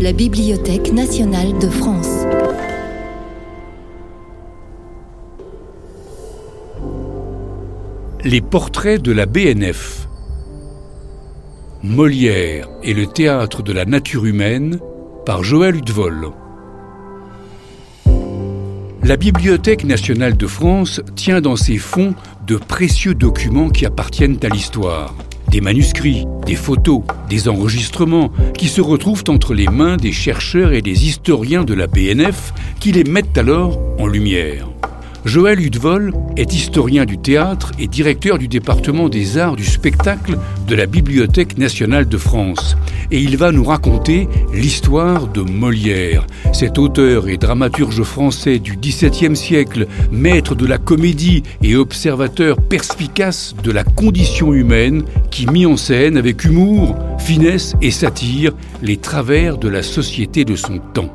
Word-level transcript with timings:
La 0.00 0.12
Bibliothèque 0.12 0.92
nationale 0.92 1.58
de 1.58 1.68
France. 1.68 2.24
Les 8.22 8.40
portraits 8.40 9.02
de 9.02 9.10
la 9.10 9.26
BNF. 9.26 10.08
Molière 11.82 12.68
et 12.84 12.94
le 12.94 13.06
théâtre 13.06 13.62
de 13.62 13.72
la 13.72 13.84
nature 13.86 14.24
humaine 14.26 14.78
par 15.26 15.42
Joël 15.42 15.76
Hudevol. 15.76 16.30
La 19.02 19.16
Bibliothèque 19.16 19.84
nationale 19.84 20.36
de 20.36 20.46
France 20.46 21.00
tient 21.16 21.40
dans 21.40 21.56
ses 21.56 21.78
fonds 21.78 22.14
de 22.46 22.56
précieux 22.56 23.14
documents 23.14 23.70
qui 23.70 23.86
appartiennent 23.86 24.38
à 24.42 24.48
l'histoire. 24.48 25.14
Des 25.50 25.60
manuscrits, 25.60 26.26
des 26.46 26.54
photos, 26.54 27.02
des 27.28 27.48
enregistrements 27.48 28.30
qui 28.56 28.68
se 28.68 28.80
retrouvent 28.80 29.24
entre 29.28 29.52
les 29.52 29.66
mains 29.66 29.96
des 29.96 30.12
chercheurs 30.12 30.72
et 30.72 30.80
des 30.80 31.06
historiens 31.06 31.64
de 31.64 31.74
la 31.74 31.88
BNF 31.88 32.54
qui 32.78 32.92
les 32.92 33.02
mettent 33.02 33.36
alors 33.36 33.80
en 33.98 34.06
lumière. 34.06 34.68
Joël 35.26 35.60
Hudevol 35.60 36.14
est 36.38 36.54
historien 36.54 37.04
du 37.04 37.18
théâtre 37.18 37.72
et 37.78 37.88
directeur 37.88 38.38
du 38.38 38.48
département 38.48 39.10
des 39.10 39.36
arts 39.36 39.54
du 39.54 39.64
spectacle 39.64 40.38
de 40.66 40.74
la 40.74 40.86
Bibliothèque 40.86 41.58
nationale 41.58 42.08
de 42.08 42.16
France. 42.16 42.74
Et 43.10 43.20
il 43.20 43.36
va 43.36 43.52
nous 43.52 43.64
raconter 43.64 44.28
l'histoire 44.54 45.26
de 45.26 45.42
Molière, 45.42 46.26
cet 46.54 46.78
auteur 46.78 47.28
et 47.28 47.36
dramaturge 47.36 48.02
français 48.02 48.58
du 48.58 48.76
XVIIe 48.76 49.36
siècle, 49.36 49.86
maître 50.10 50.54
de 50.54 50.64
la 50.64 50.78
comédie 50.78 51.42
et 51.62 51.76
observateur 51.76 52.56
perspicace 52.56 53.54
de 53.62 53.72
la 53.72 53.84
condition 53.84 54.54
humaine 54.54 55.04
qui 55.30 55.46
mit 55.46 55.66
en 55.66 55.76
scène 55.76 56.16
avec 56.16 56.44
humour, 56.44 56.96
finesse 57.18 57.74
et 57.82 57.90
satire 57.90 58.52
les 58.80 58.96
travers 58.96 59.58
de 59.58 59.68
la 59.68 59.82
société 59.82 60.46
de 60.46 60.56
son 60.56 60.78
temps. 60.78 61.12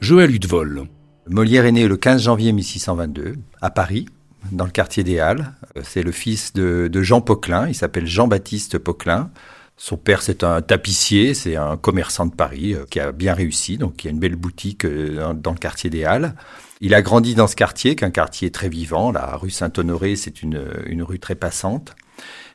Joël 0.00 0.34
Hudevol. 0.34 0.88
Molière 1.28 1.66
est 1.66 1.72
né 1.72 1.86
le 1.86 1.96
15 1.96 2.22
janvier 2.22 2.52
1622 2.52 3.36
à 3.60 3.70
Paris, 3.70 4.06
dans 4.50 4.64
le 4.64 4.72
quartier 4.72 5.04
des 5.04 5.20
Halles. 5.20 5.52
C'est 5.84 6.02
le 6.02 6.10
fils 6.10 6.52
de, 6.52 6.90
Jean 7.02 7.20
Poquelin, 7.20 7.68
il 7.68 7.74
s'appelle 7.74 8.06
Jean-Baptiste 8.06 8.78
Poquelin. 8.78 9.30
Son 9.76 9.96
père, 9.96 10.22
c'est 10.22 10.44
un 10.44 10.62
tapissier, 10.62 11.34
c'est 11.34 11.56
un 11.56 11.76
commerçant 11.76 12.26
de 12.26 12.34
Paris 12.34 12.74
euh, 12.74 12.84
qui 12.90 13.00
a 13.00 13.10
bien 13.10 13.34
réussi, 13.34 13.78
donc 13.78 14.04
il 14.04 14.08
a 14.08 14.10
une 14.10 14.18
belle 14.18 14.36
boutique 14.36 14.84
euh, 14.84 15.32
dans 15.32 15.52
le 15.52 15.58
quartier 15.58 15.90
des 15.90 16.04
Halles. 16.04 16.34
Il 16.80 16.94
a 16.94 17.02
grandi 17.02 17.34
dans 17.34 17.46
ce 17.46 17.56
quartier, 17.56 17.96
qui 17.96 18.04
est 18.04 18.06
un 18.06 18.10
quartier 18.10 18.50
très 18.50 18.68
vivant. 18.68 19.10
La 19.12 19.36
rue 19.36 19.50
Saint-Honoré, 19.50 20.14
c'est 20.16 20.42
une 20.42 21.02
rue 21.02 21.18
très 21.18 21.36
passante. 21.36 21.94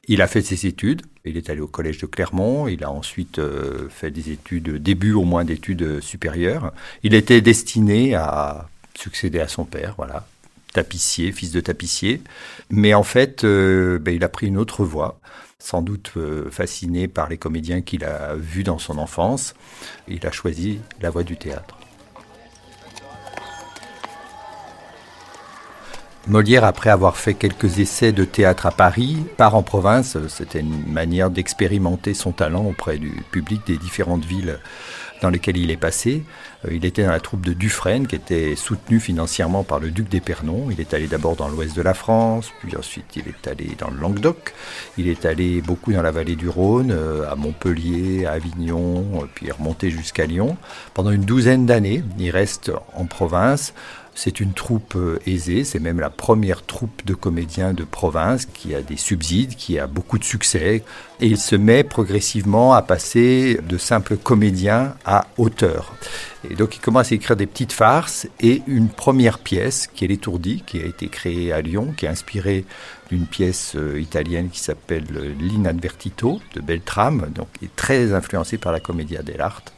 Il 0.08 0.22
a 0.22 0.28
fait 0.28 0.42
ses 0.42 0.66
études. 0.66 1.02
Il 1.26 1.38
est 1.38 1.50
allé 1.50 1.60
au 1.60 1.68
collège 1.68 1.98
de 2.00 2.06
Clermont. 2.06 2.68
Il 2.68 2.84
a 2.84 2.92
ensuite 2.92 3.40
euh, 3.40 3.90
fait 3.90 4.12
des 4.12 4.32
études, 4.32 4.82
début 4.82 5.14
au 5.14 5.24
moins 5.24 5.44
d'études 5.44 6.02
supérieures. 6.02 6.74
Il 7.04 7.14
était 7.14 7.42
destiné 7.42 8.16
à 8.16 8.70
succéder 8.96 9.40
à 9.40 9.48
son 9.48 9.66
père, 9.66 9.94
voilà, 9.98 10.26
tapissier, 10.74 11.32
fils 11.32 11.52
de 11.52 11.60
tapissier. 11.60 12.22
Mais 12.70 12.94
en 12.94 13.04
fait, 13.04 13.44
euh, 13.44 14.00
ben, 14.00 14.16
il 14.16 14.24
a 14.24 14.30
pris 14.30 14.48
une 14.48 14.58
autre 14.58 14.84
voie, 14.84 15.20
sans 15.60 15.82
doute 15.82 16.14
euh, 16.18 16.50
fasciné 16.50 17.08
par 17.08 17.30
les 17.30 17.38
comédiens 17.38 17.82
qu'il 17.82 18.04
a 18.06 18.36
vus 18.36 18.64
dans 18.64 18.80
son 18.80 18.98
enfance. 18.98 19.56
Il 20.08 20.26
a 20.26 20.32
choisi 20.32 20.80
la 21.02 21.10
voie 21.10 21.24
du 21.24 21.38
théâtre. 21.38 21.78
Molière, 26.28 26.66
après 26.66 26.90
avoir 26.90 27.16
fait 27.16 27.36
quelques 27.36 27.80
essais 27.80 28.12
de 28.12 28.26
théâtre 28.26 28.66
à 28.66 28.72
Paris, 28.72 29.26
part 29.38 29.56
en 29.56 29.64
province. 29.64 30.18
C'était 30.28 30.60
une 30.60 30.86
manière 30.92 31.30
d'expérimenter 31.30 32.14
son 32.14 32.34
talent 32.34 32.66
auprès 32.66 32.98
du 32.98 33.12
public 33.32 33.62
des 33.66 33.78
différentes 33.78 34.26
villes 34.26 34.60
dans 35.22 35.30
lesquelles 35.30 35.58
il 35.58 35.72
est 35.72 35.78
passé. 35.78 36.24
Euh, 36.66 36.74
il 36.74 36.86
était 36.86 37.04
dans 37.04 37.12
la 37.12 37.20
troupe 37.20 37.46
de 37.46 37.54
Dufresne, 37.54 38.08
qui 38.08 38.16
était 38.16 38.56
soutenue 38.56 39.00
financièrement 39.00 39.64
par 39.64 39.80
le 39.80 39.90
duc 39.90 40.10
d'Épernon. 40.10 40.68
Il 40.72 40.80
est 40.80 40.94
allé 40.94 41.08
d'abord 41.08 41.36
dans 41.36 41.48
l'ouest 41.48 41.76
de 41.76 41.82
la 41.82 41.94
France, 41.94 42.52
puis 42.60 42.76
ensuite 42.76 43.16
il 43.16 43.24
est 43.28 43.48
allé 43.48 43.72
dans 43.78 43.90
le 43.90 43.98
Languedoc. 44.00 44.54
Il 44.98 45.08
est 45.08 45.26
allé 45.26 45.62
beaucoup 45.62 45.94
dans 45.94 46.02
la 46.02 46.12
vallée 46.12 46.36
du 46.36 46.50
Rhône, 46.50 46.92
euh, 46.92 47.30
à 47.32 47.36
Montpellier, 47.36 48.26
à 48.26 48.34
Avignon, 48.34 49.06
euh, 49.22 49.26
puis 49.34 49.52
remonté 49.52 49.90
jusqu'à 49.90 50.26
Lyon. 50.26 50.58
Pendant 50.94 51.12
une 51.12 51.26
douzaine 51.26 51.66
d'années, 51.66 52.04
il 52.20 52.32
reste 52.32 52.72
en 52.94 53.06
province 53.06 53.74
c'est 54.18 54.40
une 54.40 54.54
troupe 54.54 54.96
euh, 54.96 55.20
aisée, 55.28 55.64
c'est 55.64 55.78
même 55.80 56.00
la 56.00 56.10
première 56.10 56.66
troupe 56.66 57.06
de 57.06 57.14
comédiens 57.14 57.74
de 57.74 57.84
province 57.84 58.48
qui 58.48 58.74
a 58.74 58.82
des 58.82 58.98
subsides, 58.98 59.56
qui 59.56 59.78
a 59.78 59.86
beaucoup 59.86 60.18
de 60.18 60.24
succès. 60.24 60.84
Et 61.20 61.28
il 61.28 61.38
se 61.38 61.56
met 61.56 61.84
progressivement 61.84 62.74
à 62.74 62.82
passer 62.82 63.60
de 63.70 63.78
simple 63.78 64.18
comédien 64.18 64.96
à 65.06 65.28
auteur. 65.38 65.94
Et 66.50 66.56
donc 66.56 66.76
il 66.76 66.80
commence 66.80 67.12
à 67.12 67.16
écrire 67.16 67.36
des 67.36 67.46
petites 67.46 67.74
farces 67.74 68.28
et 68.40 68.64
une 68.66 68.90
première 68.90 69.38
pièce 69.38 69.86
qui 69.86 70.06
est 70.06 70.08
l'étourdi, 70.08 70.64
qui 70.66 70.82
a 70.82 70.86
été 70.86 71.10
créée 71.10 71.54
à 71.54 71.62
Lyon, 71.62 71.94
qui 71.96 72.08
est 72.08 72.10
inspirée 72.10 72.66
d'une 73.12 73.28
pièce 73.28 73.74
euh, 73.76 74.02
italienne 74.02 74.50
qui 74.50 74.60
s'appelle 74.60 75.06
L'Inadvertito 75.40 76.42
de 76.56 76.62
Beltrame, 76.62 77.30
donc 77.36 77.50
est 77.62 77.76
très 77.76 78.14
influencée 78.14 78.58
par 78.58 78.72
la 78.72 78.80
commedia 78.80 79.22
dell'arte. 79.22 79.74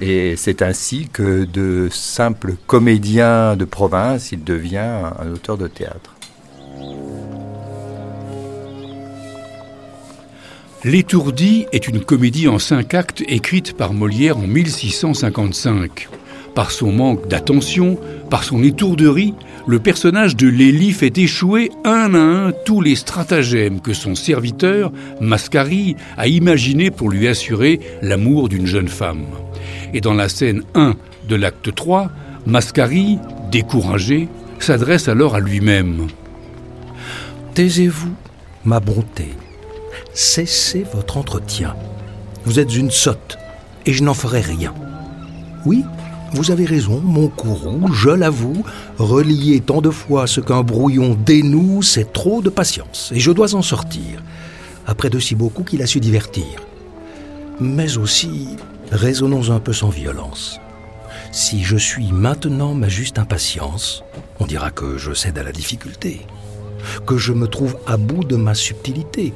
Et 0.00 0.34
c'est 0.36 0.62
ainsi 0.62 1.08
que 1.12 1.44
de 1.44 1.88
simple 1.90 2.54
comédien 2.66 3.56
de 3.56 3.64
province, 3.64 4.32
il 4.32 4.42
devient 4.42 4.78
un 5.18 5.32
auteur 5.32 5.56
de 5.56 5.68
théâtre. 5.68 6.14
L'étourdi 10.84 11.64
est 11.72 11.88
une 11.88 12.04
comédie 12.04 12.46
en 12.46 12.58
cinq 12.58 12.92
actes 12.92 13.22
écrite 13.26 13.74
par 13.74 13.94
Molière 13.94 14.36
en 14.36 14.46
1655. 14.46 16.08
Par 16.54 16.70
son 16.70 16.92
manque 16.92 17.26
d'attention, 17.26 17.98
par 18.28 18.44
son 18.44 18.62
étourderie, 18.62 19.34
le 19.66 19.78
personnage 19.78 20.36
de 20.36 20.46
Lélie 20.46 20.92
fait 20.92 21.16
échouer 21.16 21.70
un 21.84 22.14
à 22.14 22.18
un 22.18 22.52
tous 22.52 22.82
les 22.82 22.96
stratagèmes 22.96 23.80
que 23.80 23.94
son 23.94 24.14
serviteur, 24.14 24.92
Mascari, 25.20 25.96
a 26.18 26.28
imaginés 26.28 26.90
pour 26.90 27.08
lui 27.08 27.28
assurer 27.28 27.80
l'amour 28.02 28.50
d'une 28.50 28.66
jeune 28.66 28.88
femme. 28.88 29.24
Et 29.92 30.00
dans 30.00 30.14
la 30.14 30.28
scène 30.28 30.62
1 30.74 30.94
de 31.28 31.36
l'acte 31.36 31.74
3, 31.74 32.10
Mascari, 32.46 33.18
découragé, 33.50 34.28
s'adresse 34.58 35.08
alors 35.08 35.34
à 35.34 35.40
lui-même. 35.40 36.08
Taisez-vous, 37.54 38.14
ma 38.64 38.80
bonté. 38.80 39.28
Cessez 40.12 40.84
votre 40.94 41.16
entretien. 41.16 41.74
Vous 42.44 42.58
êtes 42.58 42.76
une 42.76 42.90
sotte, 42.90 43.38
et 43.86 43.92
je 43.92 44.02
n'en 44.02 44.14
ferai 44.14 44.40
rien. 44.40 44.74
Oui, 45.64 45.84
vous 46.32 46.50
avez 46.50 46.64
raison, 46.64 47.00
mon 47.00 47.28
courroux, 47.28 47.92
je 47.92 48.10
l'avoue, 48.10 48.64
relier 48.98 49.60
tant 49.60 49.80
de 49.80 49.90
fois 49.90 50.26
ce 50.26 50.40
qu'un 50.40 50.62
brouillon 50.62 51.16
dénoue, 51.24 51.80
c'est 51.80 52.12
trop 52.12 52.42
de 52.42 52.50
patience, 52.50 53.12
et 53.14 53.20
je 53.20 53.30
dois 53.30 53.54
en 53.54 53.62
sortir, 53.62 54.22
après 54.86 55.10
de 55.10 55.18
si 55.18 55.34
beaux 55.34 55.48
coups 55.48 55.70
qu'il 55.70 55.82
a 55.82 55.86
su 55.86 56.00
divertir. 56.00 56.44
Mais 57.60 57.98
aussi, 57.98 58.48
raisonnons 58.90 59.50
un 59.50 59.60
peu 59.60 59.72
sans 59.72 59.88
violence. 59.88 60.60
Si 61.32 61.64
je 61.64 61.76
suis 61.76 62.12
maintenant 62.12 62.74
ma 62.74 62.88
juste 62.88 63.18
impatience, 63.18 64.04
on 64.40 64.46
dira 64.46 64.70
que 64.70 64.98
je 64.98 65.12
cède 65.12 65.38
à 65.38 65.42
la 65.42 65.52
difficulté, 65.52 66.26
que 67.06 67.16
je 67.16 67.32
me 67.32 67.48
trouve 67.48 67.76
à 67.86 67.96
bout 67.96 68.24
de 68.24 68.36
ma 68.36 68.54
subtilité. 68.54 69.32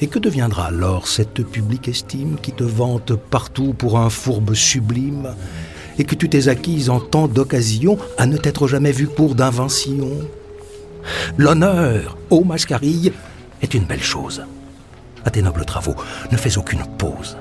Et 0.00 0.08
que 0.08 0.18
deviendra 0.18 0.66
alors 0.66 1.08
cette 1.08 1.42
publique 1.42 1.88
estime 1.88 2.36
qui 2.42 2.52
te 2.52 2.64
vante 2.64 3.14
partout 3.14 3.72
pour 3.72 3.98
un 3.98 4.10
fourbe 4.10 4.52
sublime 4.52 5.34
et 5.98 6.04
que 6.04 6.14
tu 6.14 6.28
t'es 6.28 6.48
acquise 6.48 6.90
en 6.90 7.00
tant 7.00 7.28
d'occasions 7.28 7.96
à 8.18 8.26
ne 8.26 8.36
t'être 8.36 8.68
jamais 8.68 8.92
vu 8.92 9.06
pour 9.06 9.34
d'invention? 9.34 10.10
L'honneur, 11.38 12.18
ô 12.28 12.44
mascarille, 12.44 13.12
est 13.62 13.72
une 13.72 13.84
belle 13.84 14.02
chose. 14.02 14.44
À 15.24 15.30
tes 15.30 15.40
nobles 15.40 15.64
travaux, 15.64 15.96
ne 16.30 16.36
fais 16.36 16.58
aucune 16.58 16.84
pause. 16.98 17.38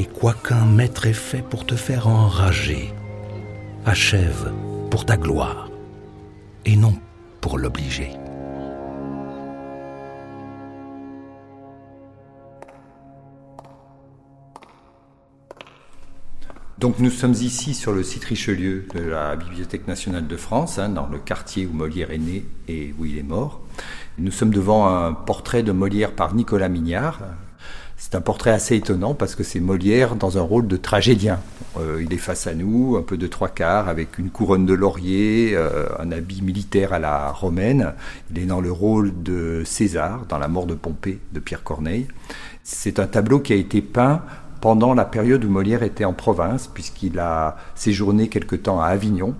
Et 0.00 0.04
quoi 0.04 0.32
qu'un 0.32 0.64
maître 0.64 1.06
ait 1.06 1.12
fait 1.12 1.42
pour 1.42 1.66
te 1.66 1.74
faire 1.74 2.06
enrager, 2.06 2.94
achève 3.84 4.52
pour 4.90 5.04
ta 5.04 5.16
gloire, 5.16 5.68
et 6.64 6.76
non 6.76 6.94
pour 7.40 7.58
l'obliger. 7.58 8.12
Donc 16.78 17.00
nous 17.00 17.10
sommes 17.10 17.32
ici 17.32 17.74
sur 17.74 17.92
le 17.92 18.04
site 18.04 18.24
Richelieu 18.24 18.86
de 18.94 19.00
la 19.00 19.34
Bibliothèque 19.34 19.88
nationale 19.88 20.28
de 20.28 20.36
France, 20.36 20.78
hein, 20.78 20.90
dans 20.90 21.08
le 21.08 21.18
quartier 21.18 21.66
où 21.66 21.72
Molière 21.72 22.12
est 22.12 22.18
né 22.18 22.46
et 22.68 22.94
où 23.00 23.04
il 23.04 23.18
est 23.18 23.24
mort. 23.24 23.62
Nous 24.16 24.30
sommes 24.30 24.52
devant 24.52 24.86
un 24.86 25.12
portrait 25.12 25.64
de 25.64 25.72
Molière 25.72 26.12
par 26.12 26.36
Nicolas 26.36 26.68
Mignard. 26.68 27.18
C'est 28.00 28.14
un 28.14 28.20
portrait 28.20 28.52
assez 28.52 28.76
étonnant 28.76 29.14
parce 29.14 29.34
que 29.34 29.42
c'est 29.42 29.58
Molière 29.58 30.14
dans 30.14 30.38
un 30.38 30.40
rôle 30.40 30.68
de 30.68 30.76
tragédien. 30.76 31.40
Euh, 31.76 32.00
il 32.00 32.14
est 32.14 32.18
face 32.18 32.46
à 32.46 32.54
nous, 32.54 32.96
un 32.96 33.02
peu 33.02 33.16
de 33.16 33.26
trois 33.26 33.48
quarts, 33.48 33.88
avec 33.88 34.18
une 34.18 34.30
couronne 34.30 34.66
de 34.66 34.72
laurier, 34.72 35.50
euh, 35.54 35.88
un 35.98 36.12
habit 36.12 36.40
militaire 36.40 36.92
à 36.92 37.00
la 37.00 37.32
romaine. 37.32 37.92
Il 38.30 38.38
est 38.38 38.46
dans 38.46 38.60
le 38.60 38.70
rôle 38.70 39.12
de 39.24 39.62
César, 39.66 40.26
dans 40.28 40.38
La 40.38 40.46
mort 40.46 40.66
de 40.66 40.74
Pompée 40.74 41.18
de 41.32 41.40
Pierre 41.40 41.64
Corneille. 41.64 42.06
C'est 42.62 43.00
un 43.00 43.08
tableau 43.08 43.40
qui 43.40 43.52
a 43.52 43.56
été 43.56 43.82
peint 43.82 44.22
pendant 44.60 44.94
la 44.94 45.04
période 45.04 45.44
où 45.44 45.48
Molière 45.48 45.82
était 45.82 46.04
en 46.04 46.12
province, 46.12 46.66
puisqu'il 46.66 47.18
a 47.18 47.56
séjourné 47.74 48.28
quelque 48.28 48.56
temps 48.56 48.80
à 48.80 48.86
Avignon. 48.86 49.34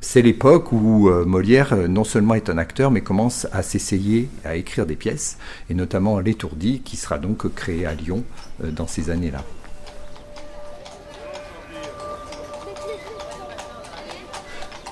C'est 0.00 0.22
l'époque 0.22 0.72
où 0.72 1.08
euh, 1.08 1.24
Molière 1.24 1.72
euh, 1.72 1.88
non 1.88 2.04
seulement 2.04 2.34
est 2.34 2.50
un 2.50 2.58
acteur, 2.58 2.90
mais 2.90 3.00
commence 3.00 3.46
à 3.52 3.62
s'essayer 3.62 4.28
à 4.44 4.56
écrire 4.56 4.86
des 4.86 4.96
pièces, 4.96 5.38
et 5.70 5.74
notamment 5.74 6.18
L'étourdi, 6.18 6.80
qui 6.80 6.96
sera 6.96 7.18
donc 7.18 7.52
créé 7.54 7.86
à 7.86 7.94
Lyon 7.94 8.24
euh, 8.62 8.70
dans 8.70 8.86
ces 8.86 9.10
années-là. 9.10 9.44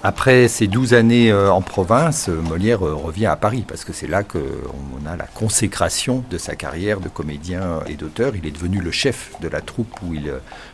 Après 0.05 0.49
ces 0.49 0.67
douze 0.67 0.95
années 0.95 1.31
euh, 1.31 1.53
en 1.53 1.63
province, 1.63 2.29
euh, 2.29 2.35
Molière 2.35 2.85
euh, 2.85 2.93
revient 2.93 3.27
à 3.27 3.37
Paris 3.37 3.65
parce 3.67 3.85
que 3.85 3.93
c'est 3.93 4.09
là 4.09 4.25
qu'on 4.25 5.07
a 5.07 5.17
la 5.17 5.27
consécration 5.27 6.25
de 6.29 6.39
sa 6.39 6.57
carrière 6.57 6.99
de 6.99 7.09
comédien 7.09 7.79
et 7.87 7.95
d'auteur. 7.95 8.35
Il 8.35 8.45
est 8.45 8.51
devenu 8.51 8.81
le 8.81 8.91
chef 8.91 9.31
de 9.41 9.47
la 9.47 9.61
troupe 9.61 9.95
où 10.03 10.13
il 10.13 10.33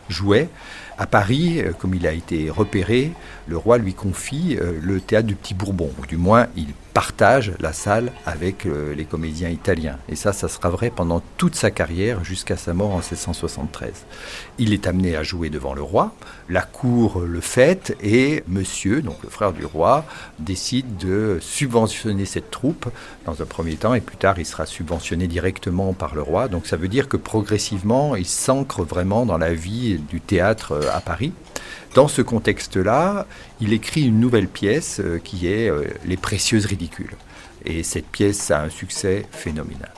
jouait. 0.09 0.49
À 0.97 1.05
Paris, 1.05 1.61
comme 1.77 1.93
il 1.93 2.07
a 2.07 2.11
été 2.11 2.49
repéré, 2.49 3.13
le 3.49 3.57
roi 3.57 3.77
lui 3.77 3.93
confie 3.93 4.57
le 4.59 5.01
théâtre 5.01 5.27
du 5.27 5.35
Petit 5.35 5.53
Bourbon, 5.53 5.91
ou 5.99 6.05
du 6.05 6.17
moins 6.17 6.47
il 6.55 6.67
partage 6.99 7.53
la 7.59 7.71
salle 7.71 8.11
avec 8.25 8.65
euh, 8.65 8.93
les 8.93 9.05
comédiens 9.05 9.49
italiens. 9.49 9.97
Et 10.09 10.17
ça, 10.17 10.33
ça 10.33 10.49
sera 10.49 10.69
vrai 10.69 10.89
pendant 10.89 11.21
toute 11.37 11.55
sa 11.55 11.71
carrière 11.71 12.23
jusqu'à 12.25 12.57
sa 12.57 12.73
mort 12.73 12.91
en 12.91 12.97
1673. 12.97 14.05
Il 14.57 14.73
est 14.73 14.87
amené 14.87 15.15
à 15.15 15.23
jouer 15.23 15.49
devant 15.49 15.73
le 15.73 15.81
roi, 15.81 16.13
la 16.49 16.61
cour 16.61 17.21
le 17.21 17.41
fête 17.41 17.95
et 18.01 18.43
monsieur, 18.47 19.01
donc 19.01 19.15
le 19.23 19.29
frère 19.29 19.53
du 19.53 19.65
roi, 19.65 20.03
décide 20.39 20.97
de 20.97 21.37
subventionner 21.41 22.25
cette 22.25 22.51
troupe 22.51 22.89
dans 23.25 23.41
un 23.41 23.45
premier 23.45 23.75
temps 23.75 23.93
et 23.93 24.01
plus 24.01 24.17
tard 24.17 24.39
il 24.39 24.45
sera 24.45 24.65
subventionné 24.65 25.27
directement 25.27 25.93
par 25.93 26.15
le 26.15 26.21
roi. 26.21 26.47
Donc 26.47 26.65
ça 26.65 26.75
veut 26.75 26.89
dire 26.89 27.07
que 27.07 27.17
progressivement 27.17 28.15
il 28.15 28.25
s'ancre 28.25 28.83
vraiment 28.83 29.25
dans 29.25 29.37
la 29.37 29.53
vie 29.53 29.99
du 30.09 30.19
théâtre 30.19 30.73
euh, 30.73 30.89
à 30.93 30.99
Paris. 30.99 31.31
Dans 31.95 32.07
ce 32.07 32.21
contexte-là, 32.21 33.25
il 33.61 33.73
écrit 33.73 34.05
une 34.05 34.19
nouvelle 34.19 34.47
pièce 34.47 34.99
euh, 34.99 35.19
qui 35.23 35.47
est 35.47 35.69
euh, 35.69 35.85
Les 36.05 36.17
précieuses 36.17 36.65
ridicules. 36.65 37.15
Et 37.65 37.83
cette 37.83 38.07
pièce 38.07 38.51
a 38.51 38.61
un 38.61 38.69
succès 38.69 39.25
phénoménal. 39.31 39.91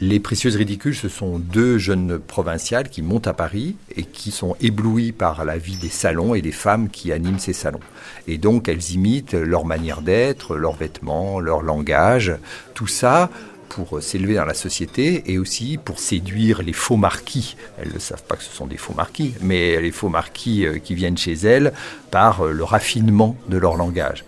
Les 0.00 0.20
précieuses 0.20 0.54
ridicules, 0.54 0.94
ce 0.94 1.08
sont 1.08 1.40
deux 1.40 1.76
jeunes 1.76 2.20
provinciales 2.20 2.88
qui 2.88 3.02
montent 3.02 3.26
à 3.26 3.32
Paris 3.32 3.74
et 3.96 4.04
qui 4.04 4.30
sont 4.30 4.54
éblouies 4.60 5.10
par 5.10 5.44
la 5.44 5.58
vie 5.58 5.76
des 5.76 5.88
salons 5.88 6.36
et 6.36 6.42
des 6.42 6.52
femmes 6.52 6.88
qui 6.88 7.10
animent 7.10 7.40
ces 7.40 7.52
salons. 7.52 7.80
Et 8.28 8.38
donc 8.38 8.68
elles 8.68 8.92
imitent 8.92 9.32
leur 9.32 9.64
manière 9.64 10.02
d'être, 10.02 10.56
leurs 10.56 10.76
vêtements, 10.76 11.40
leur 11.40 11.62
langage, 11.62 12.36
tout 12.74 12.86
ça 12.86 13.28
pour 13.68 14.02
s'élever 14.02 14.34
dans 14.34 14.44
la 14.44 14.54
société 14.54 15.30
et 15.30 15.38
aussi 15.38 15.78
pour 15.78 15.98
séduire 15.98 16.62
les 16.62 16.72
faux 16.72 16.96
marquis. 16.96 17.56
Elles 17.78 17.92
ne 17.92 17.98
savent 17.98 18.24
pas 18.24 18.36
que 18.36 18.42
ce 18.42 18.54
sont 18.54 18.66
des 18.66 18.76
faux 18.76 18.94
marquis, 18.94 19.34
mais 19.40 19.80
les 19.80 19.92
faux 19.92 20.08
marquis 20.08 20.66
euh, 20.66 20.78
qui 20.78 20.94
viennent 20.94 21.18
chez 21.18 21.34
elles 21.34 21.72
par 22.10 22.42
euh, 22.42 22.52
le 22.52 22.64
raffinement 22.64 23.36
de 23.48 23.58
leur 23.58 23.76
langage. 23.76 24.24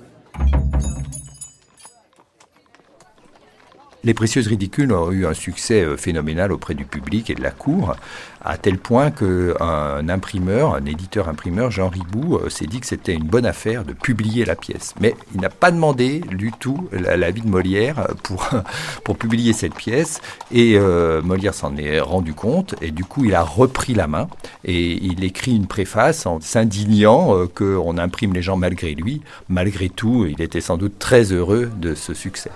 Les 4.02 4.14
précieuses 4.14 4.46
ridicules 4.46 4.94
ont 4.94 5.12
eu 5.12 5.26
un 5.26 5.34
succès 5.34 5.82
euh, 5.82 5.98
phénoménal 5.98 6.52
auprès 6.52 6.72
du 6.72 6.86
public 6.86 7.28
et 7.28 7.34
de 7.34 7.42
la 7.42 7.50
cour, 7.50 7.96
à 8.42 8.56
tel 8.56 8.78
point 8.78 9.10
qu'un 9.10 10.08
imprimeur, 10.08 10.74
un 10.74 10.86
éditeur 10.86 11.28
imprimeur, 11.28 11.70
Jean 11.70 11.90
Ribou, 11.90 12.36
euh, 12.36 12.48
s'est 12.48 12.64
dit 12.64 12.80
que 12.80 12.86
c'était 12.86 13.12
une 13.12 13.26
bonne 13.26 13.44
affaire 13.44 13.84
de 13.84 13.92
publier 13.92 14.46
la 14.46 14.56
pièce. 14.56 14.94
Mais 15.00 15.14
il 15.34 15.42
n'a 15.42 15.50
pas 15.50 15.70
demandé 15.70 16.20
du 16.20 16.50
tout 16.50 16.88
l'avis 16.92 17.42
de 17.42 17.48
Molière 17.48 18.08
pour, 18.22 18.48
pour 19.04 19.18
publier 19.18 19.52
cette 19.52 19.74
pièce, 19.74 20.22
et 20.50 20.78
euh, 20.78 21.20
Molière 21.20 21.52
s'en 21.52 21.76
est 21.76 22.00
rendu 22.00 22.32
compte, 22.32 22.76
et 22.80 22.92
du 22.92 23.04
coup 23.04 23.26
il 23.26 23.34
a 23.34 23.42
repris 23.42 23.92
la 23.92 24.06
main, 24.06 24.28
et 24.64 24.92
il 24.92 25.24
écrit 25.24 25.54
une 25.54 25.66
préface 25.66 26.24
en 26.24 26.40
s'indignant 26.40 27.46
qu'on 27.54 27.98
imprime 27.98 28.32
les 28.32 28.40
gens 28.40 28.56
malgré 28.56 28.94
lui. 28.94 29.20
Malgré 29.50 29.90
tout, 29.90 30.24
il 30.24 30.40
était 30.40 30.62
sans 30.62 30.78
doute 30.78 30.98
très 30.98 31.32
heureux 31.32 31.70
de 31.76 31.94
ce 31.94 32.14
succès. 32.14 32.50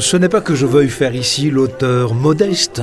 Ce 0.00 0.16
n'est 0.16 0.30
pas 0.30 0.40
que 0.40 0.54
je 0.54 0.64
veuille 0.64 0.88
faire 0.88 1.14
ici 1.14 1.50
l'auteur 1.50 2.14
modeste 2.14 2.80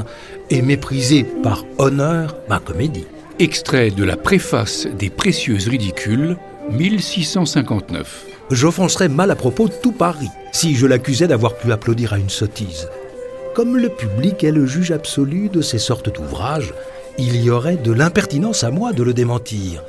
et 0.51 0.61
mépriser 0.61 1.25
par 1.41 1.65
honneur 1.79 2.37
ma 2.47 2.59
comédie. 2.59 3.07
Extrait 3.39 3.89
de 3.89 4.03
la 4.03 4.15
préface 4.15 4.87
des 4.99 5.09
Précieuses 5.09 5.67
Ridicules, 5.67 6.37
1659. 6.69 8.25
J'offenserais 8.51 9.09
mal 9.09 9.31
à 9.31 9.35
propos 9.35 9.67
tout 9.67 9.91
Paris 9.91 10.29
si 10.51 10.75
je 10.75 10.85
l'accusais 10.85 11.27
d'avoir 11.27 11.55
pu 11.55 11.71
applaudir 11.71 12.13
à 12.13 12.19
une 12.19 12.29
sottise. 12.29 12.87
Comme 13.55 13.77
le 13.77 13.89
public 13.89 14.43
est 14.43 14.51
le 14.51 14.67
juge 14.67 14.91
absolu 14.91 15.49
de 15.49 15.61
ces 15.61 15.79
sortes 15.79 16.13
d'ouvrages, 16.13 16.75
il 17.17 17.41
y 17.41 17.49
aurait 17.49 17.77
de 17.77 17.91
l'impertinence 17.91 18.63
à 18.63 18.71
moi 18.71 18.93
de 18.93 19.03
le 19.03 19.13
démentir. 19.13 19.83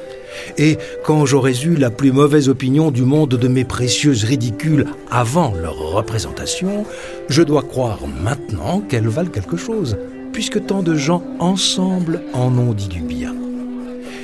Et 0.57 0.79
quand 1.05 1.27
j'aurais 1.27 1.61
eu 1.65 1.75
la 1.75 1.91
plus 1.91 2.13
mauvaise 2.13 2.49
opinion 2.49 2.91
du 2.91 3.03
monde 3.03 3.31
de 3.31 3.49
mes 3.49 3.65
précieuses 3.65 4.25
ridicules 4.25 4.87
avant 5.11 5.53
leur 5.55 5.77
représentation, 5.77 6.85
je 7.29 7.43
dois 7.43 7.63
croire 7.63 8.01
maintenant 8.23 8.81
qu'elles 8.81 9.09
valent 9.09 9.31
quelque 9.31 9.57
chose, 9.57 9.97
puisque 10.33 10.65
tant 10.67 10.83
de 10.83 10.95
gens 10.95 11.23
ensemble 11.39 12.23
en 12.33 12.57
ont 12.57 12.73
dit 12.73 12.89
du 12.89 13.01
bien. 13.01 13.35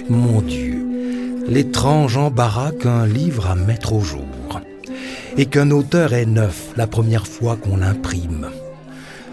Mon 0.08 0.40
Dieu, 0.40 0.86
l'étrange 1.48 2.16
embarras 2.16 2.72
qu'un 2.72 3.06
livre 3.06 3.46
à 3.48 3.54
mettre 3.54 3.92
au 3.92 4.00
jour, 4.00 4.22
et 5.36 5.46
qu'un 5.46 5.70
auteur 5.70 6.14
est 6.14 6.26
neuf 6.26 6.72
la 6.76 6.86
première 6.86 7.26
fois 7.26 7.56
qu'on 7.56 7.78
l'imprime. 7.78 8.48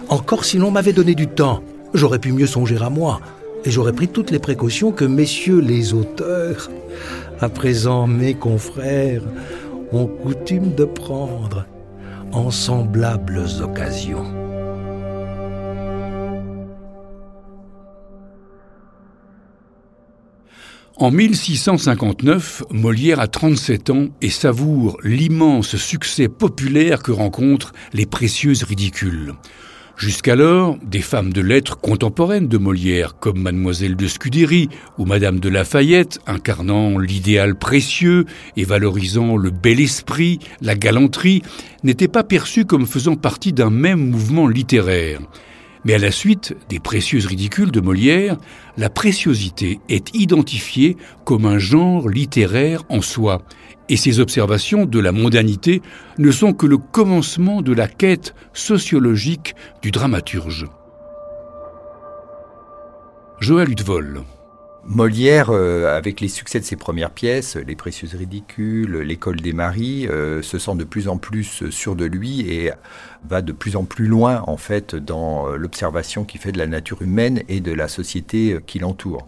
Encore 0.10 0.46
si 0.46 0.58
l'on 0.58 0.72
m'avait 0.72 0.94
donné 0.94 1.16
du 1.16 1.28
temps, 1.28 1.62
j'aurais 1.94 2.20
pu 2.20 2.32
mieux 2.32 2.48
songer 2.48 2.78
à 2.82 2.90
moi, 2.90 3.22
et 3.66 3.72
j'aurais 3.72 3.94
pris 3.94 4.08
toutes 4.08 4.32
les 4.32 4.40
précautions 4.40 4.92
que 4.92 5.06
messieurs 5.06 5.60
les 5.60 5.94
auteurs, 5.94 6.70
à 7.40 7.50
présent 7.50 8.08
mes 8.08 8.34
confrères, 8.34 9.24
ont 9.92 10.08
coutume 10.08 10.74
de 10.74 10.86
prendre 10.86 11.66
en 12.32 12.50
semblables 12.50 13.44
occasions. 13.62 14.26
En 20.98 21.10
1659, 21.10 22.64
Molière 22.70 23.20
a 23.20 23.28
37 23.28 23.90
ans 23.90 24.10
et 24.22 24.30
savoure 24.30 25.00
l'immense 25.04 25.76
succès 25.76 26.28
populaire 26.28 27.02
que 27.02 27.12
rencontrent 27.12 27.74
les 27.92 28.06
précieuses 28.06 28.62
ridicules. 28.62 29.34
Jusqu'alors, 29.98 30.78
des 30.84 31.02
femmes 31.02 31.32
de 31.32 31.42
lettres 31.42 31.80
contemporaines 31.80 32.48
de 32.48 32.58
Molière, 32.58 33.20
comme 33.20 33.40
Mademoiselle 33.40 33.96
de 33.96 34.08
Scudéry 34.08 34.70
ou 34.98 35.06
Madame 35.06 35.40
de 35.40 35.48
Lafayette, 35.48 36.20
incarnant 36.26 36.98
l'idéal 36.98 37.56
précieux 37.56 38.26
et 38.58 38.64
valorisant 38.64 39.38
le 39.38 39.52
bel 39.52 39.80
esprit, 39.80 40.40
la 40.62 40.76
galanterie, 40.76 41.44
n'étaient 41.84 42.08
pas 42.08 42.24
perçues 42.24 42.66
comme 42.66 42.88
faisant 42.88 43.16
partie 43.16 43.54
d'un 43.54 43.70
même 43.70 44.10
mouvement 44.10 44.48
littéraire. 44.48 45.20
Mais 45.86 45.96
à 45.96 46.00
la 46.00 46.12
suite 46.12 46.56
des 46.70 46.80
précieuses 46.80 47.26
ridicules 47.26 47.72
de 47.72 47.82
Molière, 47.82 48.38
la 48.78 48.90
préciosité 48.90 49.80
est 49.90 50.16
identifiée 50.16 50.98
comme 51.26 51.46
un 51.46 51.60
genre 51.60 52.10
littéraire 52.10 52.84
en 52.90 53.02
soi, 53.02 53.42
et 53.90 53.98
ces 53.98 54.20
observations 54.20 54.86
de 54.86 55.00
la 55.00 55.12
mondanité 55.12 55.82
ne 56.18 56.32
sont 56.32 56.54
que 56.54 56.66
le 56.66 56.78
commencement 56.78 57.62
de 57.62 57.74
la 57.74 57.88
quête 57.88 58.34
sociologique 58.54 59.56
du 59.82 59.92
dramaturge. 59.92 60.66
Joël 63.40 63.72
Hutvol. 63.72 64.24
Molière, 64.86 65.52
euh, 65.52 65.96
avec 65.96 66.22
les 66.22 66.28
succès 66.28 66.60
de 66.60 66.66
ses 66.66 66.76
premières 66.76 67.12
pièces, 67.12 67.56
Les 67.56 67.76
Précieuses 67.76 68.16
Ridicules, 68.16 68.98
L'École 68.98 69.40
des 69.40 69.54
Maris, 69.54 70.08
euh, 70.08 70.42
se 70.42 70.58
sent 70.58 70.76
de 70.76 70.84
plus 70.84 71.08
en 71.08 71.18
plus 71.18 71.70
sûr 71.70 71.96
de 71.96 72.06
lui 72.06 72.42
et 72.52 72.72
va 73.30 73.44
de 73.44 73.52
plus 73.52 73.76
en 73.76 73.84
plus 73.84 74.08
loin, 74.08 74.44
en 74.48 74.58
fait, 74.58 74.96
dans 74.96 75.48
euh, 75.48 75.56
l'observation 75.56 76.24
qu'il 76.24 76.42
fait 76.42 76.52
de 76.52 76.58
la 76.58 76.66
nature 76.66 77.04
humaine 77.04 77.44
et 77.48 77.60
de 77.60 77.72
la 77.72 77.88
société 77.88 78.58
qui 78.66 78.80
l'entoure. 78.80 79.28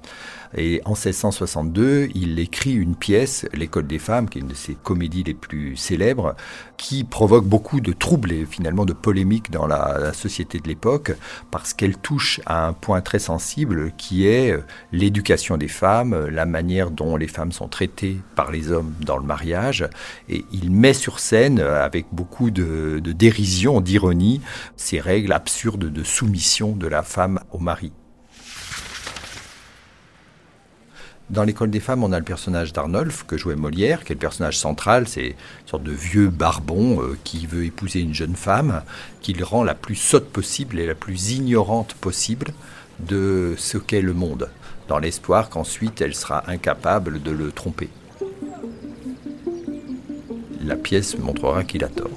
Et 0.55 0.81
en 0.85 0.91
1662, 0.91 2.09
il 2.13 2.39
écrit 2.39 2.73
une 2.73 2.95
pièce, 2.95 3.47
L'école 3.53 3.87
des 3.87 3.99
femmes, 3.99 4.29
qui 4.29 4.37
est 4.37 4.41
une 4.41 4.47
de 4.47 4.53
ses 4.53 4.75
comédies 4.75 5.23
les 5.23 5.33
plus 5.33 5.75
célèbres, 5.75 6.35
qui 6.77 7.03
provoque 7.03 7.45
beaucoup 7.45 7.81
de 7.81 7.91
troubles 7.93 8.31
et 8.31 8.45
finalement 8.45 8.85
de 8.85 8.93
polémiques 8.93 9.51
dans 9.51 9.67
la, 9.67 10.13
société 10.13 10.59
de 10.59 10.67
l'époque, 10.67 11.13
parce 11.49 11.73
qu'elle 11.73 11.97
touche 11.97 12.39
à 12.45 12.67
un 12.67 12.73
point 12.73 13.01
très 13.01 13.19
sensible 13.19 13.91
qui 13.97 14.27
est 14.27 14.55
l'éducation 14.91 15.57
des 15.57 15.67
femmes, 15.67 16.27
la 16.27 16.45
manière 16.45 16.91
dont 16.91 17.15
les 17.15 17.27
femmes 17.27 17.51
sont 17.51 17.67
traitées 17.67 18.17
par 18.35 18.51
les 18.51 18.71
hommes 18.71 18.93
dans 19.01 19.17
le 19.17 19.25
mariage. 19.25 19.87
Et 20.29 20.45
il 20.51 20.71
met 20.71 20.93
sur 20.93 21.19
scène, 21.19 21.59
avec 21.59 22.05
beaucoup 22.11 22.51
de, 22.51 22.99
de 22.99 23.11
dérision, 23.11 23.81
d'ironie, 23.81 24.41
ces 24.77 24.99
règles 24.99 25.33
absurdes 25.33 25.91
de 25.91 26.03
soumission 26.03 26.73
de 26.73 26.87
la 26.87 27.01
femme 27.01 27.39
au 27.51 27.59
mari. 27.59 27.91
Dans 31.33 31.43
l'école 31.43 31.71
des 31.71 31.79
femmes, 31.79 32.03
on 32.03 32.11
a 32.11 32.19
le 32.19 32.23
personnage 32.23 32.73
d'Arnolphe 32.73 33.25
que 33.25 33.37
jouait 33.37 33.55
Molière, 33.55 34.03
qui 34.03 34.11
est 34.11 34.15
le 34.15 34.19
personnage 34.19 34.55
central. 34.55 35.07
C'est 35.07 35.29
une 35.29 35.67
sorte 35.67 35.81
de 35.81 35.91
vieux 35.91 36.29
barbon 36.29 37.01
euh, 37.01 37.17
qui 37.23 37.47
veut 37.47 37.65
épouser 37.65 38.01
une 38.01 38.13
jeune 38.13 38.35
femme, 38.35 38.83
qu'il 39.19 39.43
rend 39.43 39.63
la 39.63 39.73
plus 39.73 39.95
sotte 39.95 40.29
possible 40.29 40.77
et 40.77 40.85
la 40.85 40.93
plus 40.93 41.31
ignorante 41.31 41.95
possible 41.95 42.53
de 42.99 43.55
ce 43.57 43.79
qu'est 43.79 44.03
le 44.03 44.13
monde, 44.13 44.51
dans 44.87 44.99
l'espoir 44.99 45.49
qu'ensuite 45.49 46.01
elle 46.01 46.13
sera 46.13 46.47
incapable 46.51 47.19
de 47.23 47.31
le 47.31 47.51
tromper. 47.51 47.89
La 50.63 50.75
pièce 50.75 51.17
montrera 51.17 51.63
qu'il 51.63 51.83
a 51.83 51.87
tort. 51.87 52.11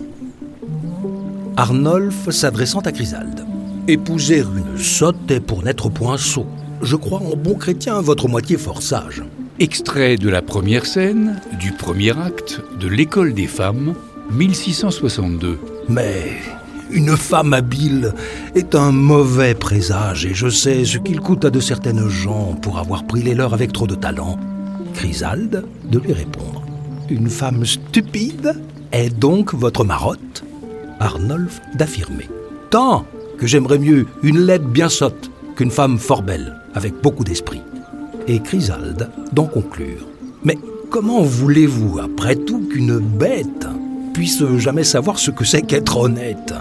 Arnolphe 1.57 2.29
s'adressant 2.29 2.81
à 2.81 2.93
Chrysalde. 2.93 3.47
Épouser 3.89 4.41
une 4.41 4.77
sotte 4.77 5.31
est 5.31 5.41
pour 5.41 5.63
n'être 5.63 5.89
point 5.89 6.19
sot 6.19 6.47
je 6.83 6.97
crois 6.97 7.21
en 7.21 7.37
bon 7.37 7.55
chrétien, 7.55 8.01
votre 8.01 8.29
moitié 8.29 8.57
fort 8.57 8.83
sage. 8.83 9.23
Extrait 9.59 10.17
de 10.17 10.29
la 10.29 10.43
première 10.43 10.87
scène, 10.87 11.41
du 11.59 11.73
premier 11.73 12.11
acte, 12.19 12.61
de 12.79 12.89
l'école 12.89 13.33
des 13.35 13.47
femmes, 13.47 13.95
1662. 14.31 15.59
Mais 15.89 16.33
une 16.91 17.17
femme 17.17 17.53
habile 17.53 18.13
est 18.55 18.75
un 18.75 18.93
mauvais 18.93 19.55
présage 19.55 20.27
et 20.27 20.35
je 20.35 20.49
sais 20.49 20.85
ce 20.85 20.99
qu'il 20.99 21.21
coûte 21.21 21.45
à 21.45 21.51
de 21.51 21.61
certaines 21.61 22.09
gens 22.09 22.55
pour 22.61 22.79
avoir 22.79 23.07
pris 23.07 23.23
les 23.23 23.35
leurs 23.35 23.55
avec 23.55 23.73
trop 23.73 23.87
de 23.87 23.95
talent. 23.95 24.39
Chrysalde 24.95 25.65
de 25.91 25.99
lui 25.99 26.13
répondre. 26.13 26.63
Une 27.09 27.31
femme 27.31 27.65
stupide 27.65 28.55
est 28.93 29.11
donc 29.11 29.55
votre 29.55 29.85
marotte? 29.85 30.45
Arnolphe 31.01 31.61
d'affirmer. 31.75 32.29
Tant 32.71 33.07
que 33.39 33.47
j'aimerais 33.47 33.79
mieux 33.79 34.07
une 34.23 34.41
lettre 34.41 34.67
bien 34.67 34.89
sotte 34.89 35.31
qu'une 35.57 35.71
femme 35.71 35.99
fort 35.99 36.23
belle 36.23 36.61
avec 36.75 36.95
beaucoup 37.03 37.25
d'esprit. 37.25 37.63
Et 38.29 38.41
Chrysalde 38.41 39.11
d'en 39.33 39.47
conclure. 39.47 40.07
Mais 40.45 40.59
comment 40.91 41.23
voulez-vous, 41.23 41.99
après 41.99 42.37
tout, 42.37 42.69
qu'une 42.69 42.99
bête 42.99 43.67
puisse 44.13 44.45
jamais 44.59 44.85
savoir 44.85 45.19
ce 45.19 45.31
que 45.31 45.45
c'est 45.45 45.63
qu'être 45.63 45.97
honnête? 45.97 46.55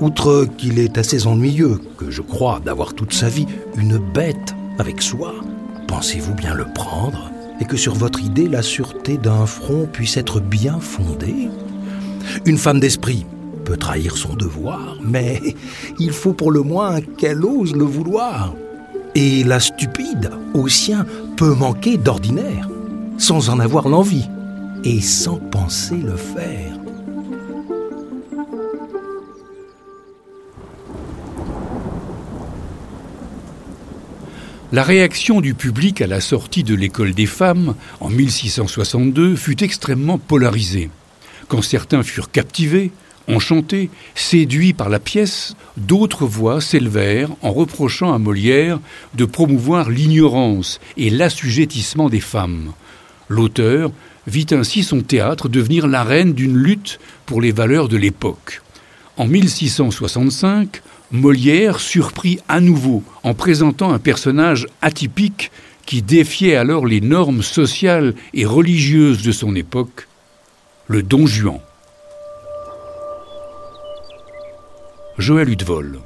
Outre 0.00 0.46
qu'il 0.58 0.78
est 0.78 0.98
assez 0.98 1.26
ennuyeux, 1.26 1.80
que 1.96 2.10
je 2.10 2.22
crois, 2.22 2.60
d'avoir 2.64 2.94
toute 2.94 3.12
sa 3.12 3.28
vie 3.28 3.46
une 3.76 3.98
bête 3.98 4.54
avec 4.78 5.02
soi, 5.02 5.34
pensez-vous 5.88 6.34
bien 6.34 6.54
le 6.54 6.66
prendre 6.66 7.30
et 7.60 7.64
que 7.64 7.76
sur 7.76 7.94
votre 7.94 8.22
idée 8.22 8.48
la 8.48 8.62
sûreté 8.62 9.16
d'un 9.16 9.46
front 9.46 9.88
puisse 9.90 10.16
être 10.16 10.40
bien 10.40 10.78
fondée? 10.80 11.48
Une 12.44 12.58
femme 12.58 12.80
d'esprit 12.80 13.24
peut 13.66 13.76
trahir 13.76 14.16
son 14.16 14.34
devoir, 14.34 14.96
mais 15.02 15.56
il 15.98 16.12
faut 16.12 16.32
pour 16.32 16.52
le 16.52 16.62
moins 16.62 17.00
qu'elle 17.00 17.44
ose 17.44 17.74
le 17.74 17.84
vouloir. 17.84 18.54
Et 19.16 19.42
la 19.42 19.58
stupide, 19.58 20.30
au 20.54 20.68
sien, 20.68 21.04
peut 21.36 21.54
manquer 21.54 21.96
d'ordinaire, 21.96 22.68
sans 23.18 23.50
en 23.50 23.58
avoir 23.58 23.88
l'envie, 23.88 24.28
et 24.84 25.00
sans 25.00 25.38
penser 25.38 25.96
le 25.96 26.16
faire. 26.16 26.78
La 34.72 34.84
réaction 34.84 35.40
du 35.40 35.54
public 35.54 36.02
à 36.02 36.06
la 36.06 36.20
sortie 36.20 36.62
de 36.62 36.74
l'école 36.74 37.14
des 37.14 37.26
femmes 37.26 37.74
en 37.98 38.10
1662 38.10 39.34
fut 39.34 39.64
extrêmement 39.64 40.18
polarisée. 40.18 40.90
Quand 41.48 41.62
certains 41.62 42.02
furent 42.02 42.30
captivés, 42.30 42.92
Enchantés, 43.28 43.90
séduits 44.14 44.72
par 44.72 44.88
la 44.88 45.00
pièce, 45.00 45.56
d'autres 45.76 46.26
voix 46.26 46.60
s'élevèrent 46.60 47.30
en 47.42 47.52
reprochant 47.52 48.12
à 48.12 48.18
Molière 48.18 48.78
de 49.14 49.24
promouvoir 49.24 49.90
l'ignorance 49.90 50.78
et 50.96 51.10
l'assujettissement 51.10 52.08
des 52.08 52.20
femmes. 52.20 52.72
L'auteur 53.28 53.90
vit 54.28 54.46
ainsi 54.52 54.84
son 54.84 55.00
théâtre 55.00 55.48
devenir 55.48 55.88
l'arène 55.88 56.34
d'une 56.34 56.56
lutte 56.56 57.00
pour 57.26 57.40
les 57.40 57.50
valeurs 57.50 57.88
de 57.88 57.96
l'époque. 57.96 58.62
En 59.16 59.26
1665, 59.26 60.82
Molière 61.10 61.80
surprit 61.80 62.38
à 62.48 62.60
nouveau 62.60 63.02
en 63.24 63.34
présentant 63.34 63.92
un 63.92 63.98
personnage 63.98 64.66
atypique 64.82 65.50
qui 65.84 66.02
défiait 66.02 66.56
alors 66.56 66.86
les 66.86 67.00
normes 67.00 67.42
sociales 67.42 68.14
et 68.34 68.44
religieuses 68.44 69.22
de 69.22 69.32
son 69.32 69.54
époque, 69.56 70.06
le 70.88 71.02
Don 71.02 71.26
Juan. 71.26 71.60
Joël 75.18 75.48
Hudevol. 75.48 76.00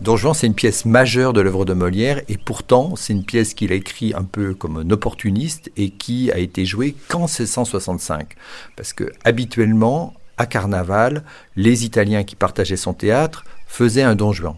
Don 0.00 0.16
Juan, 0.16 0.34
c'est 0.34 0.46
une 0.46 0.54
pièce 0.54 0.84
majeure 0.84 1.32
de 1.32 1.40
l'œuvre 1.40 1.64
de 1.64 1.74
Molière 1.74 2.22
et 2.28 2.38
pourtant, 2.38 2.94
c'est 2.94 3.12
une 3.12 3.24
pièce 3.24 3.54
qu'il 3.54 3.72
a 3.72 3.74
écrite 3.74 4.14
un 4.14 4.22
peu 4.22 4.54
comme 4.54 4.76
un 4.76 4.90
opportuniste 4.90 5.72
et 5.76 5.90
qui 5.90 6.30
a 6.30 6.38
été 6.38 6.64
jouée 6.64 6.94
qu'en 7.08 7.26
1665. 7.26 8.36
Parce 8.76 8.92
que 8.92 9.10
habituellement, 9.24 10.14
à 10.38 10.46
Carnaval, 10.46 11.24
les 11.56 11.84
Italiens 11.84 12.22
qui 12.22 12.36
partageaient 12.36 12.76
son 12.76 12.94
théâtre 12.94 13.44
faisaient 13.66 14.02
un 14.02 14.14
Don 14.14 14.32
Juan. 14.32 14.54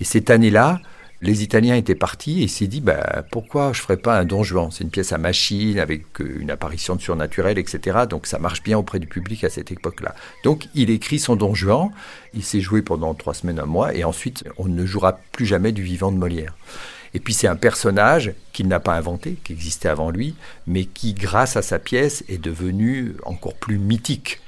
Et 0.00 0.04
cette 0.04 0.30
année-là, 0.30 0.80
les 1.22 1.42
Italiens 1.42 1.76
étaient 1.76 1.94
partis 1.94 2.42
et 2.42 2.48
s'est 2.48 2.66
dit 2.66 2.80
bah, 2.80 3.24
pourquoi 3.30 3.72
je 3.72 3.80
ferais 3.80 3.96
pas 3.96 4.18
un 4.18 4.24
Don 4.24 4.42
Juan 4.42 4.70
C'est 4.70 4.84
une 4.84 4.90
pièce 4.90 5.12
à 5.12 5.18
machine 5.18 5.78
avec 5.78 6.20
euh, 6.20 6.38
une 6.40 6.50
apparition 6.50 6.96
de 6.96 7.00
surnaturel, 7.00 7.58
etc. 7.58 8.00
Donc 8.08 8.26
ça 8.26 8.38
marche 8.38 8.62
bien 8.62 8.78
auprès 8.78 8.98
du 8.98 9.06
public 9.06 9.44
à 9.44 9.50
cette 9.50 9.70
époque-là. 9.70 10.14
Donc 10.44 10.68
il 10.74 10.90
écrit 10.90 11.18
son 11.18 11.36
Don 11.36 11.54
Juan, 11.54 11.90
il 12.32 12.42
s'est 12.42 12.60
joué 12.60 12.80
pendant 12.82 13.12
trois 13.14 13.34
semaines, 13.34 13.58
un 13.58 13.66
mois, 13.66 13.94
et 13.94 14.04
ensuite 14.04 14.44
on 14.56 14.66
ne 14.66 14.86
jouera 14.86 15.18
plus 15.32 15.46
jamais 15.46 15.72
du 15.72 15.82
vivant 15.82 16.10
de 16.10 16.16
Molière. 16.16 16.54
Et 17.12 17.20
puis 17.20 17.34
c'est 17.34 17.48
un 17.48 17.56
personnage 17.56 18.32
qu'il 18.52 18.68
n'a 18.68 18.80
pas 18.80 18.94
inventé, 18.94 19.36
qui 19.44 19.52
existait 19.52 19.88
avant 19.88 20.10
lui, 20.10 20.34
mais 20.66 20.84
qui, 20.84 21.12
grâce 21.12 21.56
à 21.56 21.62
sa 21.62 21.78
pièce, 21.78 22.24
est 22.28 22.38
devenu 22.38 23.14
encore 23.24 23.54
plus 23.54 23.78
mythique. 23.78 24.40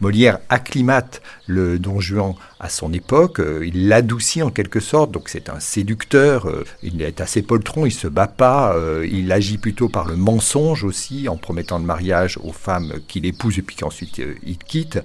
Molière 0.00 0.38
acclimate 0.50 1.22
le 1.46 1.78
Don 1.78 2.00
Juan 2.00 2.34
à 2.60 2.68
son 2.68 2.92
époque, 2.92 3.40
euh, 3.40 3.66
il 3.66 3.88
l'adoucit 3.88 4.42
en 4.42 4.50
quelque 4.50 4.80
sorte, 4.80 5.10
donc 5.10 5.28
c'est 5.28 5.48
un 5.48 5.60
séducteur, 5.60 6.46
euh, 6.48 6.64
il 6.82 7.00
est 7.00 7.20
assez 7.20 7.42
poltron, 7.42 7.86
il 7.86 7.92
se 7.92 8.08
bat 8.08 8.26
pas, 8.26 8.74
euh, 8.74 9.06
il 9.10 9.32
agit 9.32 9.58
plutôt 9.58 9.88
par 9.88 10.06
le 10.06 10.16
mensonge 10.16 10.84
aussi, 10.84 11.28
en 11.28 11.36
promettant 11.36 11.78
le 11.78 11.84
mariage 11.84 12.38
aux 12.42 12.52
femmes 12.52 12.94
qu'il 13.08 13.24
épouse 13.26 13.58
et 13.58 13.62
puis 13.62 13.76
qu'ensuite 13.76 14.20
il 14.44 14.58
quitte. 14.58 14.98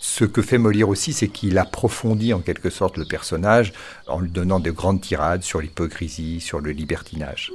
Ce 0.00 0.24
que 0.24 0.42
fait 0.42 0.58
Molière 0.58 0.88
aussi, 0.88 1.12
c'est 1.12 1.28
qu'il 1.28 1.56
approfondit 1.58 2.34
en 2.34 2.40
quelque 2.40 2.70
sorte 2.70 2.98
le 2.98 3.04
personnage 3.04 3.72
en 4.06 4.20
lui 4.20 4.30
donnant 4.30 4.60
de 4.60 4.70
grandes 4.70 5.00
tirades 5.00 5.42
sur 5.42 5.60
l'hypocrisie, 5.60 6.40
sur 6.40 6.60
le 6.60 6.72
libertinage. 6.72 7.50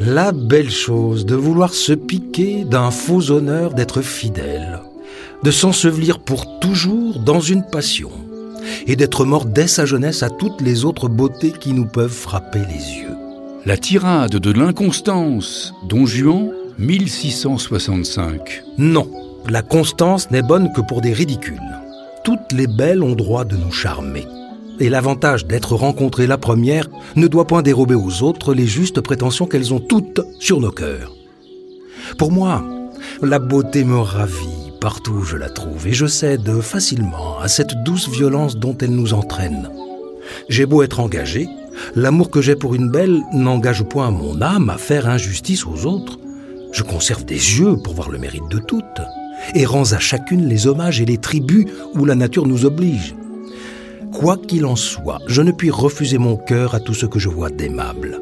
La 0.00 0.32
belle 0.32 0.70
chose 0.70 1.26
de 1.26 1.34
vouloir 1.34 1.74
se 1.74 1.92
piquer 1.92 2.64
d'un 2.64 2.90
faux 2.90 3.30
honneur 3.30 3.74
d'être 3.74 4.00
fidèle, 4.00 4.80
de 5.42 5.50
s'ensevelir 5.50 6.18
pour 6.18 6.60
toujours 6.60 7.20
dans 7.20 7.40
une 7.40 7.62
passion, 7.62 8.10
et 8.86 8.96
d'être 8.96 9.24
mort 9.24 9.44
dès 9.44 9.66
sa 9.66 9.84
jeunesse 9.84 10.22
à 10.22 10.30
toutes 10.30 10.60
les 10.60 10.84
autres 10.84 11.08
beautés 11.08 11.52
qui 11.52 11.72
nous 11.72 11.86
peuvent 11.86 12.10
frapper 12.10 12.60
les 12.60 13.00
yeux. 13.00 13.16
La 13.66 13.76
tirade 13.76 14.36
de 14.36 14.50
l'inconstance, 14.50 15.74
Don 15.88 16.06
Juan, 16.06 16.50
1665. 16.78 18.64
Non, 18.78 19.08
la 19.48 19.62
constance 19.62 20.30
n'est 20.30 20.42
bonne 20.42 20.72
que 20.72 20.80
pour 20.80 21.00
des 21.00 21.12
ridicules. 21.12 21.60
Toutes 22.24 22.52
les 22.52 22.66
belles 22.66 23.02
ont 23.02 23.14
droit 23.14 23.44
de 23.44 23.56
nous 23.56 23.72
charmer 23.72 24.26
et 24.80 24.88
l'avantage 24.88 25.46
d'être 25.46 25.74
rencontrée 25.74 26.26
la 26.26 26.38
première 26.38 26.88
ne 27.16 27.26
doit 27.26 27.46
point 27.46 27.62
dérober 27.62 27.94
aux 27.94 28.22
autres 28.22 28.54
les 28.54 28.66
justes 28.66 29.00
prétentions 29.00 29.46
qu'elles 29.46 29.74
ont 29.74 29.80
toutes 29.80 30.20
sur 30.38 30.60
nos 30.60 30.70
cœurs. 30.70 31.14
Pour 32.18 32.32
moi, 32.32 32.64
la 33.22 33.38
beauté 33.38 33.84
me 33.84 33.98
ravit 33.98 34.72
partout 34.80 35.12
où 35.12 35.22
je 35.22 35.36
la 35.36 35.48
trouve 35.48 35.86
et 35.86 35.92
je 35.92 36.06
cède 36.06 36.60
facilement 36.60 37.38
à 37.40 37.48
cette 37.48 37.82
douce 37.84 38.08
violence 38.08 38.56
dont 38.56 38.76
elle 38.78 38.90
nous 38.90 39.14
entraîne. 39.14 39.70
J'ai 40.48 40.66
beau 40.66 40.82
être 40.82 41.00
engagé, 41.00 41.48
l'amour 41.94 42.30
que 42.30 42.42
j'ai 42.42 42.56
pour 42.56 42.74
une 42.74 42.90
belle 42.90 43.20
n'engage 43.32 43.84
point 43.84 44.10
mon 44.10 44.42
âme 44.42 44.70
à 44.70 44.78
faire 44.78 45.08
injustice 45.08 45.66
aux 45.66 45.86
autres. 45.86 46.18
Je 46.72 46.82
conserve 46.82 47.24
des 47.24 47.34
yeux 47.34 47.76
pour 47.76 47.94
voir 47.94 48.10
le 48.10 48.18
mérite 48.18 48.48
de 48.50 48.58
toutes 48.58 49.02
et 49.54 49.66
rends 49.66 49.92
à 49.92 49.98
chacune 49.98 50.48
les 50.48 50.66
hommages 50.66 51.00
et 51.00 51.04
les 51.04 51.18
tributs 51.18 51.68
où 51.94 52.04
la 52.04 52.14
nature 52.14 52.46
nous 52.46 52.64
oblige. 52.64 53.14
Quoi 54.12 54.36
qu'il 54.36 54.66
en 54.66 54.76
soit, 54.76 55.20
je 55.26 55.42
ne 55.42 55.52
puis 55.52 55.70
refuser 55.70 56.18
mon 56.18 56.36
cœur 56.36 56.74
à 56.74 56.80
tout 56.80 56.94
ce 56.94 57.06
que 57.06 57.18
je 57.18 57.28
vois 57.28 57.50
d'aimable. 57.50 58.20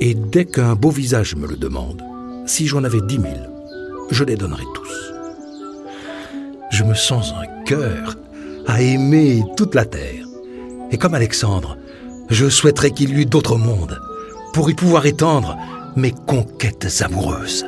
Et 0.00 0.14
dès 0.14 0.44
qu'un 0.44 0.74
beau 0.74 0.90
visage 0.90 1.34
me 1.34 1.46
le 1.46 1.56
demande, 1.56 2.02
si 2.46 2.66
j'en 2.66 2.84
avais 2.84 3.00
dix 3.00 3.18
mille, 3.18 3.50
je 4.10 4.24
les 4.24 4.36
donnerais 4.36 4.64
tous. 4.74 5.12
Je 6.70 6.84
me 6.84 6.94
sens 6.94 7.32
un 7.32 7.64
cœur 7.64 8.14
à 8.66 8.80
aimer 8.80 9.42
toute 9.56 9.74
la 9.74 9.84
terre. 9.84 10.24
Et 10.90 10.98
comme 10.98 11.14
Alexandre, 11.14 11.76
je 12.30 12.48
souhaiterais 12.48 12.92
qu'il 12.92 13.10
y 13.10 13.22
eût 13.22 13.26
d'autres 13.26 13.56
mondes 13.56 13.98
pour 14.54 14.70
y 14.70 14.74
pouvoir 14.74 15.06
étendre 15.06 15.56
mes 15.96 16.12
conquêtes 16.12 17.02
amoureuses. 17.02 17.66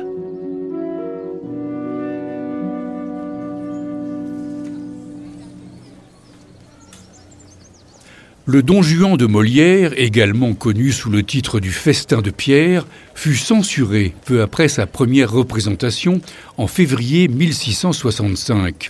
Le 8.47 8.63
Don 8.63 8.81
Juan 8.81 9.17
de 9.17 9.27
Molière, 9.27 9.93
également 9.97 10.55
connu 10.55 10.91
sous 10.91 11.11
le 11.11 11.21
titre 11.21 11.59
du 11.59 11.69
Festin 11.69 12.23
de 12.23 12.31
Pierre, 12.31 12.87
fut 13.13 13.35
censuré 13.35 14.15
peu 14.25 14.41
après 14.41 14.67
sa 14.67 14.87
première 14.87 15.31
représentation 15.31 16.21
en 16.57 16.65
février 16.65 17.27
1665, 17.27 18.89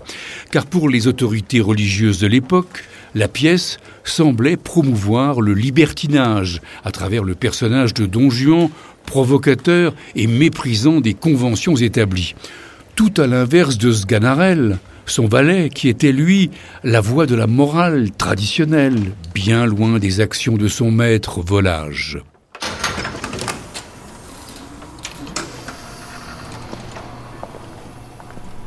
car 0.51 0.65
pour 0.65 0.87
les 0.87 1.07
autorités 1.07 1.59
religieuses 1.59 2.19
de 2.19 2.27
l'époque, 2.27 2.85
la 3.13 3.27
pièce 3.27 3.77
semblait 4.05 4.55
promouvoir 4.55 5.41
le 5.41 5.53
libertinage 5.53 6.61
à 6.85 6.91
travers 6.91 7.25
le 7.25 7.35
personnage 7.35 7.93
de 7.93 8.05
Don 8.05 8.29
Juan, 8.29 8.69
provocateur 9.05 9.93
et 10.15 10.27
méprisant 10.27 11.01
des 11.01 11.13
conventions 11.13 11.75
établies. 11.75 12.35
Tout 12.95 13.11
à 13.17 13.27
l'inverse 13.27 13.77
de 13.77 13.91
Sganarelle, 13.91 14.79
son 15.05 15.27
valet, 15.27 15.69
qui 15.69 15.89
était 15.89 16.11
lui 16.11 16.51
la 16.83 17.01
voix 17.01 17.25
de 17.25 17.35
la 17.35 17.47
morale 17.47 18.11
traditionnelle, 18.11 19.13
bien 19.33 19.65
loin 19.65 19.99
des 19.99 20.19
actions 20.19 20.57
de 20.57 20.67
son 20.67 20.91
maître 20.91 21.41
volage. 21.41 22.19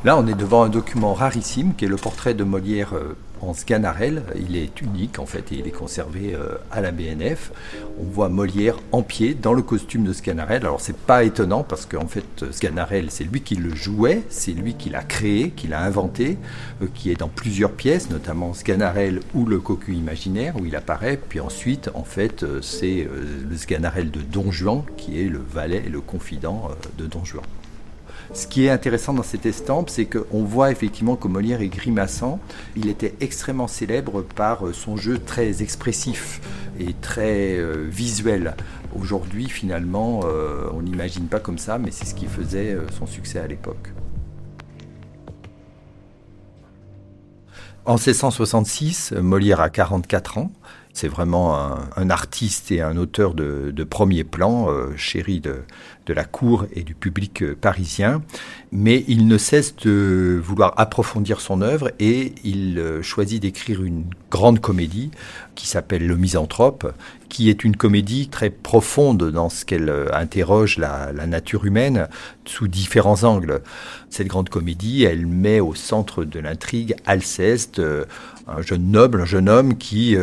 Là, 0.04 0.18
on 0.18 0.26
est 0.26 0.34
devant 0.34 0.64
un 0.64 0.68
document 0.68 1.14
rarissime 1.14 1.74
qui 1.74 1.86
est 1.86 1.88
le 1.88 1.96
portrait 1.96 2.34
de 2.34 2.44
Molière 2.44 2.94
euh, 2.94 3.16
en. 3.50 4.22
Il 4.36 4.56
est 4.56 4.80
unique 4.80 5.18
en 5.18 5.26
fait 5.26 5.52
et 5.52 5.56
il 5.56 5.66
est 5.66 5.72
conservé 5.72 6.34
euh, 6.34 6.56
à 6.70 6.80
la 6.80 6.90
BNF. 6.90 7.52
On 8.00 8.04
voit 8.04 8.28
Molière 8.28 8.76
en 8.92 9.02
pied 9.02 9.34
dans 9.34 9.52
le 9.52 9.62
costume 9.62 10.04
de 10.04 10.12
Sganarelle. 10.12 10.62
Alors 10.62 10.80
c'est 10.80 10.96
pas 10.96 11.24
étonnant 11.24 11.62
parce 11.62 11.86
qu'en 11.86 12.06
fait 12.06 12.44
Sganarelle 12.50 13.10
c'est 13.10 13.24
lui 13.24 13.42
qui 13.42 13.56
le 13.56 13.74
jouait, 13.74 14.22
c'est 14.28 14.52
lui 14.52 14.74
qui 14.74 14.90
l'a 14.90 15.02
créé, 15.02 15.50
qui 15.50 15.68
l'a 15.68 15.82
inventé, 15.82 16.38
euh, 16.82 16.86
qui 16.94 17.10
est 17.10 17.18
dans 17.18 17.28
plusieurs 17.28 17.72
pièces, 17.72 18.10
notamment 18.10 18.54
Sganarelle 18.54 19.20
ou 19.34 19.46
le 19.46 19.58
cocu 19.58 19.94
imaginaire 19.94 20.56
où 20.60 20.66
il 20.66 20.76
apparaît. 20.76 21.18
Puis 21.28 21.40
ensuite 21.40 21.90
en 21.94 22.04
fait 22.04 22.44
c'est 22.62 23.08
le 23.48 23.56
Sganarelle 23.56 24.10
de 24.10 24.20
Don 24.20 24.50
Juan 24.50 24.82
qui 24.96 25.20
est 25.20 25.28
le 25.28 25.40
valet 25.40 25.82
et 25.86 25.90
le 25.90 26.00
confident 26.00 26.70
de 26.98 27.06
Don 27.06 27.24
Juan. 27.24 27.44
Ce 28.32 28.46
qui 28.46 28.64
est 28.64 28.70
intéressant 28.70 29.12
dans 29.12 29.22
cette 29.22 29.46
estampe, 29.46 29.90
c'est 29.90 30.06
qu'on 30.06 30.44
voit 30.44 30.70
effectivement 30.70 31.16
que 31.16 31.28
Molière 31.28 31.60
est 31.60 31.68
grimaçant. 31.68 32.40
Il 32.76 32.88
était 32.88 33.14
extrêmement 33.20 33.68
célèbre 33.68 34.22
par 34.22 34.66
euh, 34.66 34.72
son 34.72 34.96
jeu 34.96 35.18
très 35.18 35.62
expressif 35.62 36.40
et 36.80 36.94
très 37.00 37.56
euh, 37.58 37.86
visuel. 37.88 38.54
Aujourd'hui, 38.98 39.48
finalement, 39.48 40.20
euh, 40.24 40.68
on 40.72 40.82
n'imagine 40.82 41.26
pas 41.26 41.40
comme 41.40 41.58
ça, 41.58 41.78
mais 41.78 41.90
c'est 41.90 42.06
ce 42.06 42.14
qui 42.14 42.26
faisait 42.26 42.76
son 42.98 43.06
succès 43.06 43.38
à 43.38 43.46
l'époque. 43.46 43.90
En 47.86 47.94
1666, 47.94 49.12
Molière 49.12 49.60
a 49.60 49.68
44 49.68 50.38
ans. 50.38 50.50
C'est 50.92 51.08
vraiment 51.08 51.56
un, 51.96 52.08
artiste 52.08 52.70
et 52.70 52.80
un 52.80 52.96
auteur 52.96 53.34
de, 53.34 53.84
premier 53.84 54.22
plan, 54.22 54.68
chéri 54.96 55.40
de, 55.40 55.64
de 56.06 56.12
la 56.12 56.24
cour 56.24 56.66
et 56.72 56.82
du 56.82 56.94
public 56.94 57.42
euh, 57.42 57.56
parisien, 57.58 58.22
mais 58.72 59.04
il 59.08 59.26
ne 59.26 59.38
cesse 59.38 59.76
de 59.76 60.40
vouloir 60.42 60.74
approfondir 60.76 61.40
son 61.40 61.62
œuvre 61.62 61.90
et 61.98 62.34
il 62.44 62.78
euh, 62.78 63.02
choisit 63.02 63.40
d'écrire 63.40 63.82
une 63.82 64.04
grande 64.30 64.60
comédie 64.60 65.10
qui 65.54 65.66
s'appelle 65.66 66.06
Le 66.06 66.16
Misanthrope, 66.16 66.92
qui 67.34 67.50
est 67.50 67.64
une 67.64 67.74
comédie 67.74 68.28
très 68.28 68.48
profonde 68.48 69.32
dans 69.32 69.48
ce 69.48 69.64
qu'elle 69.64 69.88
euh, 69.88 70.06
interroge 70.12 70.78
la, 70.78 71.12
nature 71.26 71.64
humaine 71.64 72.06
sous 72.44 72.68
différents 72.68 73.24
angles. 73.24 73.60
Cette 74.08 74.28
grande 74.28 74.48
comédie, 74.50 75.02
elle 75.02 75.26
met 75.26 75.58
au 75.58 75.74
centre 75.74 76.22
de 76.22 76.38
l'intrigue 76.38 76.94
Alceste, 77.06 77.82
un 78.46 78.62
jeune 78.62 78.90
noble, 78.90 79.22
un 79.22 79.24
jeune 79.24 79.48
homme 79.48 79.76
qui 79.76 80.16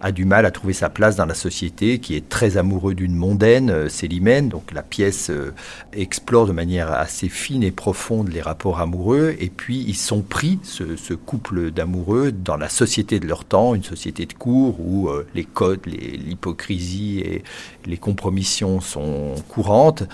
a 0.00 0.12
du 0.12 0.24
mal 0.24 0.46
à 0.46 0.50
trouver 0.50 0.72
sa 0.72 0.88
place 0.88 1.16
dans 1.16 1.26
la 1.26 1.34
société, 1.34 1.98
qui 1.98 2.14
est 2.14 2.28
très 2.28 2.56
amoureux 2.56 2.94
d'une 2.94 3.14
mondaine, 3.14 3.88
Célimène, 3.88 4.48
donc 4.48 4.72
la 4.72 4.82
pièce 4.82 5.30
euh, 5.30 5.52
explore 5.92 6.46
de 6.46 6.52
manière 6.52 6.92
assez 6.92 7.28
fine 7.28 7.62
et 7.62 7.70
profonde 7.70 8.28
les 8.28 8.40
rapports 8.40 8.80
amoureux, 8.80 9.34
et 9.38 9.48
puis 9.48 9.84
ils 9.86 9.96
sont 9.96 10.22
pris, 10.22 10.58
ce, 10.62 11.14
couple 11.14 11.70
d'amoureux, 11.70 12.32
dans 12.32 12.56
la 12.56 12.68
société 12.68 13.18
de 13.20 13.26
leur 13.26 13.44
temps, 13.44 13.74
une 13.74 13.82
société 13.82 14.26
de 14.26 14.32
cour 14.32 14.76
où 14.80 15.08
euh, 15.08 15.26
les 15.34 15.44
codes, 15.44 15.86
l'hypocrisie 15.86 17.20
et 17.20 17.42
les 17.86 17.96
compromissions 17.96 18.80
sont 18.80 19.34
courantes. 19.48 20.04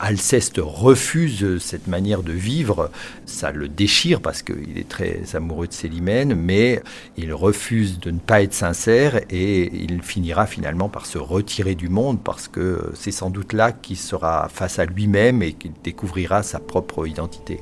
Alceste 0.00 0.60
refuse 0.62 1.58
cette 1.58 1.86
manière 1.86 2.22
de 2.22 2.32
vivre, 2.32 2.90
ça 3.26 3.52
le 3.52 3.68
déchire 3.68 4.20
parce 4.20 4.42
qu'il 4.42 4.76
est 4.76 4.88
très 4.88 5.22
amoureux 5.34 5.68
de 5.68 5.72
Célimène, 5.72 6.34
mais 6.34 6.82
il 7.16 7.32
refuse 7.32 8.00
de 8.00 8.10
ne 8.10 8.18
pas 8.18 8.42
être 8.42 8.54
sincère 8.54 9.20
et 9.30 9.70
il 9.72 10.02
finira 10.02 10.46
finalement 10.46 10.88
par 10.88 11.06
se 11.06 11.18
retirer 11.18 11.74
du 11.74 11.88
monde 11.88 12.18
parce 12.22 12.48
que 12.48 12.92
c'est 12.94 13.12
sans 13.12 13.30
doute 13.30 13.52
là 13.52 13.72
qu'il 13.72 13.96
sera 13.96 14.48
face 14.52 14.78
à 14.78 14.84
lui-même 14.84 15.42
et 15.42 15.52
qu'il 15.52 15.72
découvrira 15.82 16.42
sa 16.42 16.58
propre 16.58 17.06
identité. 17.06 17.60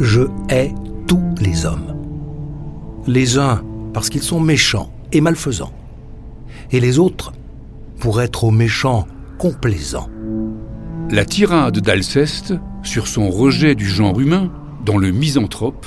Je 0.00 0.22
hais 0.48 0.72
tous 1.06 1.22
les 1.40 1.66
hommes. 1.66 1.94
Les 3.06 3.38
uns 3.38 3.62
parce 3.92 4.08
qu'ils 4.08 4.22
sont 4.22 4.40
méchants 4.40 4.90
et 5.12 5.20
malfaisants, 5.20 5.72
et 6.70 6.80
les 6.80 6.98
autres 6.98 7.32
pour 8.02 8.20
être 8.20 8.42
aux 8.42 8.50
méchants 8.50 9.06
complaisants. 9.38 10.08
La 11.08 11.24
tirade 11.24 11.78
d'Alceste 11.78 12.52
sur 12.82 13.06
son 13.06 13.30
rejet 13.30 13.76
du 13.76 13.86
genre 13.86 14.18
humain 14.18 14.50
dans 14.84 14.98
le 14.98 15.12
Misanthrope, 15.12 15.86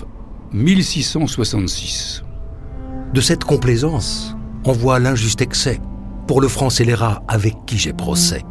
1666. 0.53 2.23
De 3.13 3.19
cette 3.19 3.43
complaisance, 3.43 4.33
on 4.63 4.71
voit 4.71 4.97
l'injuste 4.99 5.41
excès 5.41 5.81
pour 6.25 6.39
le 6.39 6.47
franc 6.47 6.69
scélérat 6.69 7.21
avec 7.27 7.53
qui 7.65 7.77
j'ai 7.77 7.91
procès. 7.91 8.43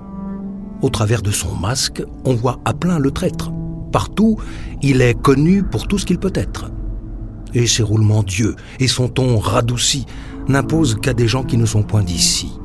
Au 0.83 0.91
travers 0.91 1.23
de 1.23 1.31
son 1.31 1.57
masque, 1.57 2.03
on 2.27 2.35
voit 2.35 2.61
à 2.67 2.75
plein 2.75 2.99
le 2.99 3.13
traître. 3.13 3.51
Partout, 3.93 4.37
il 4.83 5.01
est 5.01 5.19
connu 5.19 5.63
pour 5.63 5.89
tout 5.89 5.97
ce 5.97 6.05
qu'il 6.05 6.19
peut 6.19 6.35
être. 6.35 6.71
Et 7.55 7.67
ses 7.67 7.83
roulements 7.83 8.25
d'yeux 8.25 8.57
et 8.79 8.89
son 8.89 9.09
ton 9.09 9.39
radouci 9.39 10.05
n'imposent 10.49 10.99
qu'à 11.01 11.15
des 11.15 11.29
gens 11.29 11.45
qui 11.45 11.57
ne 11.57 11.65
sont 11.65 11.83
point 11.83 12.03
d'ici 12.03 12.59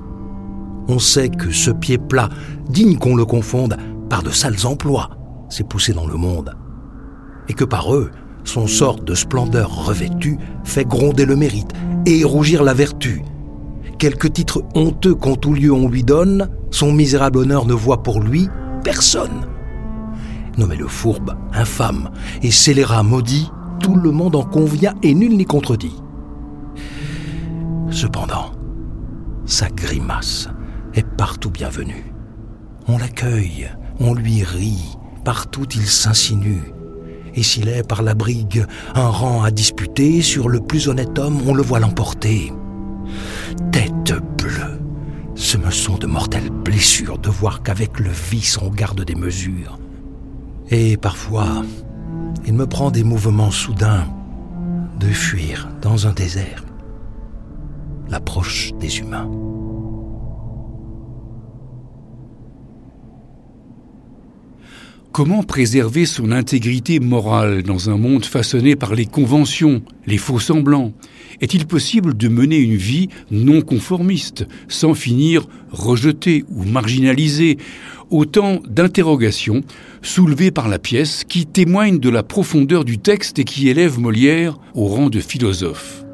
on 0.89 0.99
sait 0.99 1.29
que 1.29 1.51
ce 1.51 1.71
pied 1.71 1.97
plat, 1.97 2.29
digne 2.67 2.97
qu'on 2.97 3.15
le 3.15 3.25
confonde 3.25 3.77
par 4.09 4.23
de 4.23 4.31
sales 4.31 4.65
emplois, 4.65 5.11
s'est 5.49 5.63
poussé 5.63 5.93
dans 5.93 6.07
le 6.07 6.15
monde. 6.15 6.55
Et 7.47 7.53
que 7.53 7.63
par 7.63 7.93
eux, 7.93 8.11
son 8.43 8.67
sort 8.67 8.99
de 8.99 9.13
splendeur 9.13 9.85
revêtue 9.85 10.37
fait 10.63 10.85
gronder 10.85 11.25
le 11.25 11.35
mérite 11.35 11.71
et 12.05 12.23
rougir 12.23 12.63
la 12.63 12.73
vertu. 12.73 13.21
Quelques 13.99 14.33
titres 14.33 14.63
honteux 14.73 15.13
qu'en 15.13 15.35
tout 15.35 15.53
lieu 15.53 15.71
on 15.71 15.87
lui 15.87 16.03
donne, 16.03 16.49
son 16.71 16.91
misérable 16.91 17.37
honneur 17.37 17.65
ne 17.65 17.73
voit 17.73 18.01
pour 18.01 18.21
lui 18.21 18.47
personne. 18.83 19.45
Nommez-le 20.57 20.87
fourbe, 20.87 21.35
infâme 21.53 22.09
et 22.41 22.51
scélérat 22.51 23.03
maudit, 23.03 23.51
tout 23.79 23.95
le 23.95 24.11
monde 24.11 24.35
en 24.35 24.43
convient 24.43 24.95
et 25.03 25.13
nul 25.13 25.37
n'y 25.37 25.45
contredit. 25.45 25.95
Cependant, 27.91 28.51
sa 29.45 29.69
grimace, 29.69 30.49
partout 31.03 31.49
bienvenu. 31.49 32.13
On 32.87 32.97
l'accueille, 32.97 33.69
on 33.99 34.13
lui 34.13 34.43
rit, 34.43 34.97
partout 35.23 35.65
il 35.75 35.87
s'insinue. 35.87 36.73
Et 37.35 37.43
s'il 37.43 37.69
est 37.69 37.87
par 37.87 38.01
la 38.01 38.15
brigue 38.15 38.65
un 38.95 39.07
rang 39.07 39.43
à 39.43 39.51
disputer, 39.51 40.21
sur 40.21 40.49
le 40.49 40.59
plus 40.59 40.87
honnête 40.87 41.17
homme, 41.19 41.41
on 41.47 41.53
le 41.53 41.61
voit 41.61 41.79
l'emporter. 41.79 42.51
Tête 43.71 44.13
bleue, 44.37 44.79
ce 45.35 45.57
me 45.57 45.71
sont 45.71 45.97
de 45.97 46.07
mortelles 46.07 46.49
blessures 46.49 47.17
de 47.17 47.29
voir 47.29 47.61
qu'avec 47.61 47.99
le 47.99 48.11
vice 48.31 48.57
on 48.61 48.69
garde 48.69 49.03
des 49.03 49.15
mesures. 49.15 49.79
Et 50.71 50.97
parfois, 50.97 51.63
il 52.45 52.53
me 52.53 52.67
prend 52.67 52.91
des 52.91 53.03
mouvements 53.03 53.51
soudains 53.51 54.07
de 54.99 55.07
fuir 55.07 55.69
dans 55.81 56.07
un 56.07 56.13
désert 56.13 56.63
l'approche 58.09 58.73
des 58.79 58.99
humains. 58.99 59.29
Comment 65.11 65.41
préserver 65.41 66.05
son 66.05 66.31
intégrité 66.31 66.99
morale 66.99 67.63
dans 67.63 67.89
un 67.89 67.97
monde 67.97 68.25
façonné 68.25 68.75
par 68.75 68.93
les 68.93 69.07
conventions, 69.07 69.81
les 70.05 70.17
faux 70.17 70.39
semblants? 70.39 70.93
Est-il 71.41 71.65
possible 71.65 72.15
de 72.15 72.27
mener 72.27 72.57
une 72.57 72.75
vie 72.75 73.09
non 73.31 73.61
conformiste, 73.61 74.47
sans 74.67 74.93
finir 74.93 75.47
rejeté 75.71 76.45
ou 76.49 76.63
marginalisé? 76.63 77.57
Autant 78.11 78.61
d'interrogations 78.69 79.61
soulevées 80.03 80.51
par 80.51 80.67
la 80.69 80.77
pièce 80.77 81.23
qui 81.27 81.47
témoignent 81.47 81.99
de 81.99 82.09
la 82.09 82.23
profondeur 82.23 82.85
du 82.85 82.99
texte 82.99 83.39
et 83.39 83.45
qui 83.45 83.67
élèvent 83.67 83.99
Molière 83.99 84.59
au 84.75 84.85
rang 84.85 85.09
de 85.09 85.19
philosophe. 85.19 86.05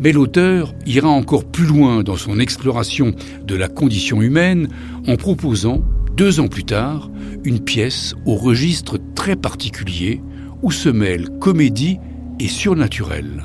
Mais 0.00 0.12
l'auteur 0.12 0.74
ira 0.86 1.08
encore 1.08 1.44
plus 1.44 1.66
loin 1.66 2.02
dans 2.02 2.16
son 2.16 2.38
exploration 2.40 3.14
de 3.46 3.54
la 3.54 3.68
condition 3.68 4.20
humaine 4.22 4.68
en 5.06 5.16
proposant, 5.16 5.82
deux 6.16 6.40
ans 6.40 6.48
plus 6.48 6.64
tard, 6.64 7.10
une 7.44 7.60
pièce 7.60 8.14
au 8.24 8.36
registre 8.36 8.98
très 9.14 9.36
particulier 9.36 10.22
où 10.62 10.70
se 10.70 10.88
mêlent 10.88 11.28
comédie 11.38 11.98
et 12.40 12.48
surnaturel. 12.48 13.44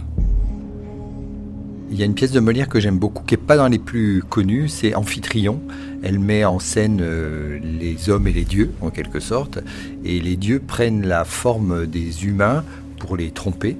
Il 1.91 1.99
y 1.99 2.03
a 2.03 2.05
une 2.05 2.13
pièce 2.13 2.31
de 2.31 2.39
Molière 2.39 2.69
que 2.69 2.79
j'aime 2.79 2.97
beaucoup, 2.97 3.25
qui 3.25 3.33
n'est 3.33 3.41
pas 3.41 3.57
dans 3.57 3.67
les 3.67 3.77
plus 3.77 4.23
connues, 4.23 4.69
c'est 4.69 4.95
Amphitryon. 4.95 5.61
Elle 6.01 6.19
met 6.19 6.45
en 6.45 6.59
scène 6.59 6.99
euh, 7.01 7.59
les 7.61 8.09
hommes 8.09 8.27
et 8.27 8.31
les 8.31 8.45
dieux, 8.45 8.71
en 8.79 8.89
quelque 8.89 9.19
sorte, 9.19 9.59
et 10.05 10.21
les 10.21 10.37
dieux 10.37 10.61
prennent 10.65 11.05
la 11.05 11.25
forme 11.25 11.85
des 11.85 12.25
humains 12.25 12.63
pour 12.99 13.17
les 13.17 13.31
tromper 13.31 13.75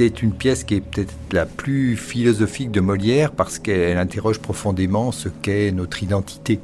c'est 0.00 0.22
une 0.22 0.32
pièce 0.32 0.64
qui 0.64 0.76
est 0.76 0.80
peut-être 0.80 1.12
la 1.30 1.44
plus 1.44 1.94
philosophique 1.94 2.70
de 2.70 2.80
Molière 2.80 3.32
parce 3.32 3.58
qu'elle 3.58 3.98
interroge 3.98 4.38
profondément 4.38 5.12
ce 5.12 5.28
qu'est 5.28 5.72
notre 5.72 6.02
identité, 6.02 6.58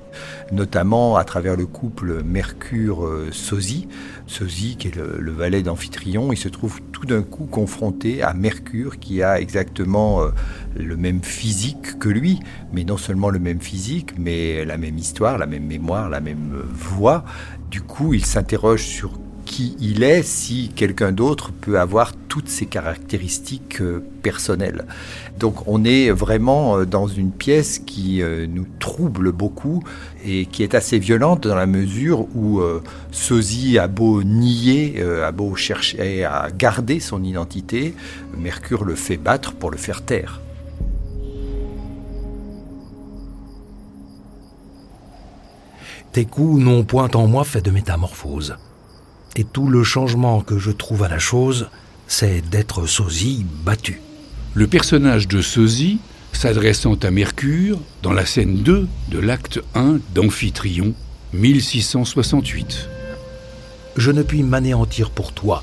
notamment 0.52 1.16
à 1.16 1.24
travers 1.24 1.54
le 1.54 1.66
couple 1.66 2.22
Mercure-Sosie. 2.24 3.88
Sosie, 4.26 4.76
qui 4.78 4.88
est 4.88 4.96
le, 4.96 5.30
valet 5.32 5.62
d'Amphitryon, 5.62 6.32
il 6.32 6.38
se 6.38 6.48
trouve 6.48 6.80
tout 6.92 7.04
d'un 7.04 7.20
coup 7.20 7.44
confronté 7.44 8.22
à 8.22 8.32
Mercure 8.32 8.98
qui 8.98 9.22
a 9.22 9.38
exactement 9.38 10.22
euh, 10.22 10.30
le 10.74 10.96
même 10.96 11.22
physique 11.22 11.98
que 11.98 12.08
lui, 12.08 12.40
mais 12.72 12.84
non 12.84 12.96
seulement 12.96 13.28
le 13.28 13.38
même 13.38 13.60
physique, 13.60 14.14
mais 14.18 14.64
la 14.64 14.78
même 14.78 14.96
histoire, 14.96 15.36
la 15.36 15.46
même 15.46 15.66
mémoire, 15.66 16.08
la 16.08 16.20
même 16.20 16.62
voix. 16.72 17.22
Du 17.70 17.82
coup, 17.82 18.14
il 18.14 18.24
s'interroge 18.24 18.82
sur 18.82 19.18
qui 19.46 19.76
il 19.80 20.02
est 20.02 20.22
si 20.22 20.70
quelqu'un 20.74 21.12
d'autre 21.12 21.52
peut 21.52 21.80
avoir 21.80 22.12
toutes 22.28 22.48
ses 22.50 22.66
caractéristiques 22.66 23.80
euh, 23.80 24.04
personnelles. 24.22 24.84
Donc 25.38 25.66
on 25.66 25.84
est 25.84 26.10
vraiment 26.10 26.76
euh, 26.76 26.84
dans 26.84 27.06
une 27.06 27.30
pièce 27.30 27.78
qui 27.78 28.20
euh, 28.20 28.46
nous 28.46 28.66
trouble 28.78 29.32
beaucoup 29.32 29.82
et 30.26 30.44
qui 30.44 30.62
est 30.62 30.74
assez 30.74 30.98
violente 30.98 31.46
dans 31.46 31.54
la 31.54 31.66
mesure 31.66 32.26
où 32.34 32.60
Sosie 33.12 33.78
a 33.78 33.86
beau 33.86 34.24
nier, 34.24 35.00
a 35.22 35.30
beau 35.30 35.54
chercher 35.54 36.24
à 36.24 36.48
garder 36.50 36.98
son 36.98 37.22
identité, 37.22 37.94
Mercure 38.36 38.84
le 38.84 38.96
fait 38.96 39.16
battre 39.16 39.52
pour 39.52 39.70
le 39.70 39.76
faire 39.76 40.02
taire. 40.02 40.40
Tes 46.12 46.24
coups 46.24 46.60
n'ont 46.60 46.82
point 46.82 47.10
en 47.14 47.28
moi 47.28 47.44
fait 47.44 47.60
de 47.60 47.70
métamorphose. 47.70 48.56
Et 49.38 49.44
tout 49.44 49.68
le 49.68 49.84
changement 49.84 50.40
que 50.40 50.58
je 50.58 50.70
trouve 50.70 51.02
à 51.02 51.08
la 51.08 51.18
chose, 51.18 51.68
c'est 52.08 52.40
d'être 52.40 52.86
sosie 52.86 53.44
battu. 53.64 54.00
Le 54.54 54.66
personnage 54.66 55.28
de 55.28 55.42
sosie, 55.42 55.98
s'adressant 56.32 56.94
à 56.94 57.10
Mercure, 57.10 57.78
dans 58.02 58.14
la 58.14 58.24
scène 58.24 58.62
2 58.62 58.88
de 59.10 59.18
l'acte 59.18 59.60
1 59.74 59.98
d'Amphitryon, 60.14 60.94
1668. 61.34 62.88
Je 63.98 64.10
ne 64.10 64.22
puis 64.22 64.42
m'anéantir 64.42 65.10
pour 65.10 65.32
toi 65.32 65.62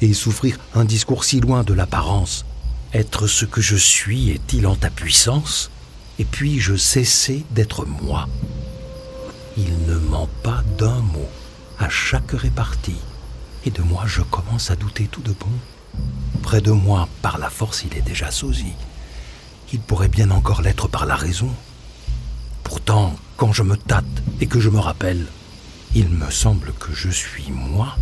et 0.00 0.12
souffrir 0.12 0.56
un 0.76 0.84
discours 0.84 1.24
si 1.24 1.40
loin 1.40 1.64
de 1.64 1.74
l'apparence. 1.74 2.44
Être 2.94 3.26
ce 3.26 3.44
que 3.44 3.60
je 3.60 3.74
suis 3.74 4.30
est-il 4.30 4.64
en 4.64 4.76
ta 4.76 4.90
puissance? 4.90 5.72
Et 6.20 6.24
puis-je 6.24 6.76
cesser 6.76 7.44
d'être 7.50 7.84
moi 7.84 8.28
Il 9.56 9.72
ne 9.88 9.98
ment 9.98 10.28
pas 10.44 10.62
d'un 10.78 11.00
mot 11.00 11.17
à 11.78 11.88
chaque 11.88 12.32
répartie. 12.32 13.00
Et 13.64 13.70
de 13.70 13.82
moi, 13.82 14.04
je 14.06 14.22
commence 14.22 14.70
à 14.70 14.76
douter 14.76 15.08
tout 15.10 15.22
de 15.22 15.32
bon. 15.32 15.50
Près 16.42 16.60
de 16.60 16.70
moi, 16.70 17.08
par 17.22 17.38
la 17.38 17.50
force, 17.50 17.84
il 17.84 17.96
est 17.96 18.02
déjà 18.02 18.30
sosie. 18.30 18.74
Il 19.72 19.80
pourrait 19.80 20.08
bien 20.08 20.30
encore 20.30 20.62
l'être 20.62 20.88
par 20.88 21.06
la 21.06 21.16
raison. 21.16 21.50
Pourtant, 22.64 23.16
quand 23.36 23.52
je 23.52 23.62
me 23.62 23.76
tâte 23.76 24.04
et 24.40 24.46
que 24.46 24.60
je 24.60 24.70
me 24.70 24.78
rappelle, 24.78 25.26
il 25.94 26.08
me 26.08 26.30
semble 26.30 26.72
que 26.74 26.92
je 26.92 27.10
suis 27.10 27.50
moi. 27.50 27.96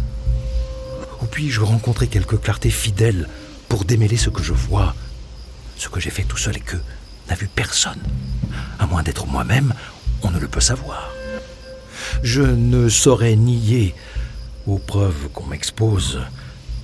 Ou 1.22 1.26
puis-je 1.26 1.60
rencontrer 1.60 2.08
quelque 2.08 2.36
clarté 2.36 2.70
fidèle 2.70 3.28
pour 3.68 3.84
démêler 3.84 4.16
ce 4.16 4.30
que 4.30 4.42
je 4.42 4.52
vois, 4.52 4.94
ce 5.76 5.88
que 5.88 6.00
j'ai 6.00 6.10
fait 6.10 6.24
tout 6.24 6.36
seul 6.36 6.56
et 6.56 6.60
que 6.60 6.76
n'a 7.28 7.34
vu 7.34 7.48
personne. 7.48 8.00
À 8.78 8.86
moins 8.86 9.02
d'être 9.02 9.26
moi-même, 9.26 9.74
on 10.22 10.30
ne 10.30 10.38
le 10.38 10.48
peut 10.48 10.60
savoir. 10.60 11.10
Je 12.22 12.42
ne 12.42 12.88
saurais 12.88 13.36
nier, 13.36 13.94
aux 14.66 14.78
preuves 14.78 15.28
qu'on 15.32 15.46
m'expose, 15.46 16.20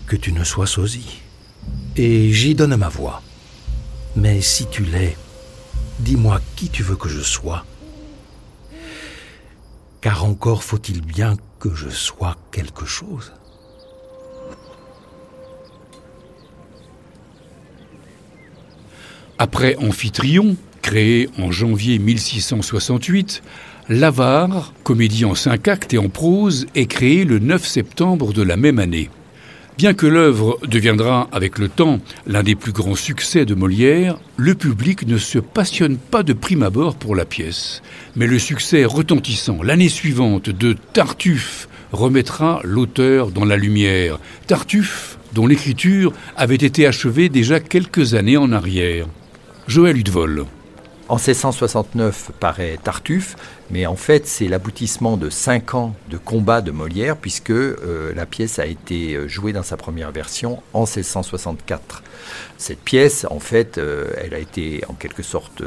que 0.07 0.17
tu 0.17 0.33
ne 0.33 0.45
sois 0.45 0.67
sosie. 0.67 1.21
Et 1.97 2.33
j'y 2.33 2.55
donne 2.55 2.77
ma 2.77 2.89
voix. 2.89 3.23
Mais 4.17 4.41
si 4.41 4.67
tu 4.67 4.85
l'es, 4.85 5.17
dis-moi 6.01 6.41
qui 6.57 6.69
tu 6.69 6.83
veux 6.83 6.97
que 6.97 7.09
je 7.09 7.21
sois. 7.21 7.65
Car 10.01 10.25
encore 10.25 10.65
faut-il 10.65 11.01
bien 11.01 11.37
que 11.59 11.75
je 11.75 11.89
sois 11.89 12.37
quelque 12.51 12.85
chose. 12.85 13.33
Après 19.39 19.77
Amphitryon, 19.77 20.57
créé 20.83 21.29
en 21.39 21.51
janvier 21.51 21.99
1668, 21.99 23.43
L'Avare, 23.89 24.73
comédie 24.85 25.25
en 25.25 25.35
cinq 25.35 25.67
actes 25.67 25.93
et 25.93 25.99
en 25.99 26.09
prose, 26.09 26.67
est 26.77 26.87
créée 26.87 27.25
le 27.25 27.41
9 27.41 27.67
septembre 27.67 28.33
de 28.33 28.43
la 28.43 28.57
même 28.57 28.79
année. 28.79 29.11
Bien 29.77 29.93
que 29.93 30.07
l'œuvre 30.07 30.59
deviendra 30.69 31.29
avec 31.33 31.59
le 31.59 31.69
temps 31.69 31.99
l'un 32.29 32.45
des 32.45 32.55
plus 32.55 32.71
grands 32.71 32.95
succès 32.95 33.45
de 33.45 33.57
Molière, 33.57 34.19
le 34.37 34.55
public 34.55 35.05
ne 35.09 35.19
se 35.19 35.41
passionne 35.41 35.97
pas 35.97 36.23
de 36.23 36.33
prime 36.33 36.63
abord 36.63 36.95
pour 36.95 37.17
la 37.17 37.25
pièce. 37.25 37.83
Mais 38.15 38.29
le 38.29 38.39
succès 38.39 38.85
retentissant 38.85 39.65
l'année 39.65 39.89
suivante 39.89 40.49
de 40.49 40.77
Tartuffe 40.93 41.69
remettra 41.91 42.61
l'auteur 42.63 43.33
dans 43.33 43.45
la 43.45 43.57
lumière. 43.57 44.21
Tartuffe, 44.47 45.19
dont 45.33 45.49
l'écriture 45.49 46.13
avait 46.37 46.55
été 46.55 46.87
achevée 46.87 47.29
déjà 47.29 47.59
quelques 47.59 48.15
années 48.15 48.37
en 48.37 48.53
arrière. 48.53 49.07
Joël 49.67 49.97
Hudevol. 49.97 50.45
En 51.13 51.17
1669 51.17 52.31
paraît 52.41 52.79
Tartuffe, 52.83 53.37
mais 53.71 53.85
en 53.85 53.97
fait 53.97 54.27
c'est 54.27 54.49
l'aboutissement 54.49 55.19
de 55.19 55.29
cinq 55.29 55.75
ans 55.75 55.95
de 56.09 56.17
combat 56.17 56.63
de 56.63 56.71
Molière, 56.71 57.19
puisque 57.19 57.51
euh, 57.51 58.15
la 58.15 58.25
pièce 58.25 58.59
a 58.59 58.65
été 58.65 59.13
euh, 59.13 59.29
jouée 59.29 59.53
dans 59.53 59.63
sa 59.63 59.77
première 59.77 60.11
version 60.11 60.63
en 60.73 60.87
1664. 60.87 62.03
Cette 62.57 62.81
pièce, 62.81 63.27
en 63.29 63.41
fait, 63.41 63.77
euh, 63.77 64.11
elle 64.17 64.33
a 64.33 64.39
été 64.39 64.85
en 64.89 64.95
quelque 64.95 65.23
sorte 65.23 65.63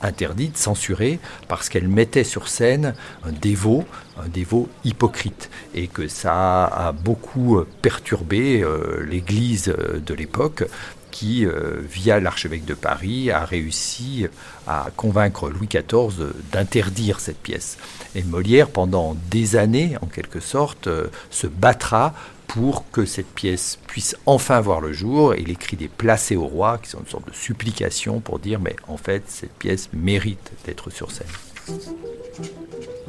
interdite, 0.00 0.56
censurée, 0.56 1.18
parce 1.48 1.68
qu'elle 1.68 1.88
mettait 1.88 2.22
sur 2.22 2.46
scène 2.46 2.94
un 3.24 3.32
dévot, 3.32 3.84
un 4.16 4.28
dévot 4.28 4.68
hypocrite, 4.84 5.50
et 5.74 5.88
que 5.88 6.06
ça 6.06 6.66
a 6.66 6.92
beaucoup 6.92 7.60
perturbé 7.82 8.64
l'Église 9.04 9.72
de 10.06 10.14
l'époque, 10.14 10.64
qui, 11.10 11.44
euh, 11.44 11.80
via 11.80 12.20
l'archevêque 12.20 12.64
de 12.64 12.74
Paris, 12.74 13.30
a 13.30 13.44
réussi 13.44 14.26
à 14.66 14.88
convaincre 14.96 15.50
Louis 15.50 15.68
XIV 15.68 16.32
d'interdire 16.52 17.20
cette 17.20 17.38
pièce. 17.38 17.78
Et 18.14 18.22
Molière, 18.22 18.68
pendant 18.68 19.16
des 19.30 19.56
années, 19.56 19.96
en 20.02 20.06
quelque 20.06 20.40
sorte, 20.40 20.86
euh, 20.86 21.08
se 21.30 21.46
battra 21.46 22.14
pour 22.46 22.90
que 22.90 23.04
cette 23.04 23.28
pièce 23.28 23.78
puisse 23.86 24.16
enfin 24.26 24.60
voir 24.60 24.80
le 24.80 24.92
jour. 24.92 25.34
Il 25.34 25.50
écrit 25.50 25.76
des 25.76 25.88
placés 25.88 26.36
au 26.36 26.46
roi, 26.46 26.78
qui 26.82 26.90
sont 26.90 27.00
une 27.00 27.06
sorte 27.06 27.28
de 27.28 27.34
supplication 27.34 28.20
pour 28.20 28.38
dire, 28.38 28.58
mais 28.58 28.74
en 28.88 28.96
fait, 28.96 29.22
cette 29.26 29.52
pièce 29.52 29.90
mérite 29.92 30.50
d'être 30.64 30.90
sur 30.90 31.10
scène. 31.10 31.26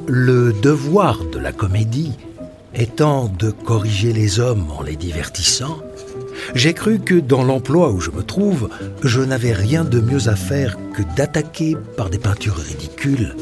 Le 0.06 0.52
devoir 0.52 1.24
de 1.24 1.38
la 1.38 1.52
comédie 1.52 2.12
étant 2.74 3.26
de 3.26 3.50
corriger 3.50 4.12
les 4.12 4.38
hommes 4.38 4.70
en 4.70 4.82
les 4.82 4.96
divertissant, 4.96 5.78
j'ai 6.54 6.74
cru 6.74 6.98
que 6.98 7.14
dans 7.14 7.42
l'emploi 7.42 7.90
où 7.90 8.00
je 8.00 8.10
me 8.10 8.22
trouve, 8.22 8.68
je 9.02 9.20
n'avais 9.20 9.52
rien 9.52 9.84
de 9.84 10.00
mieux 10.00 10.28
à 10.28 10.36
faire 10.36 10.76
que 10.94 11.02
d'attaquer 11.16 11.76
par 11.96 12.10
des 12.10 12.18
peintures 12.18 12.56
ridicules 12.56 13.34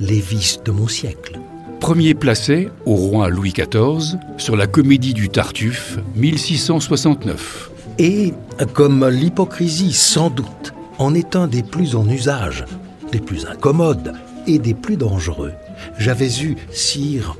les 0.00 0.20
vices 0.20 0.60
de 0.64 0.70
mon 0.70 0.88
siècle. 0.88 1.38
Premier 1.80 2.14
placé 2.14 2.68
au 2.84 2.94
roi 2.94 3.28
Louis 3.28 3.52
XIV 3.52 4.18
sur 4.36 4.56
la 4.56 4.66
comédie 4.66 5.14
du 5.14 5.28
Tartuffe 5.28 5.98
1669. 6.16 7.70
Et 7.98 8.32
comme 8.72 9.08
l'hypocrisie 9.08 9.92
sans 9.92 10.30
doute 10.30 10.72
en 10.98 11.14
est 11.14 11.36
un 11.36 11.46
des 11.46 11.62
plus 11.62 11.96
en 11.96 12.08
usage, 12.08 12.64
des 13.12 13.20
plus 13.20 13.46
incommodes 13.46 14.14
et 14.46 14.58
des 14.58 14.74
plus 14.74 14.96
dangereux, 14.96 15.52
J'avais 15.98 16.30
eu, 16.42 16.56
sire, 16.70 17.36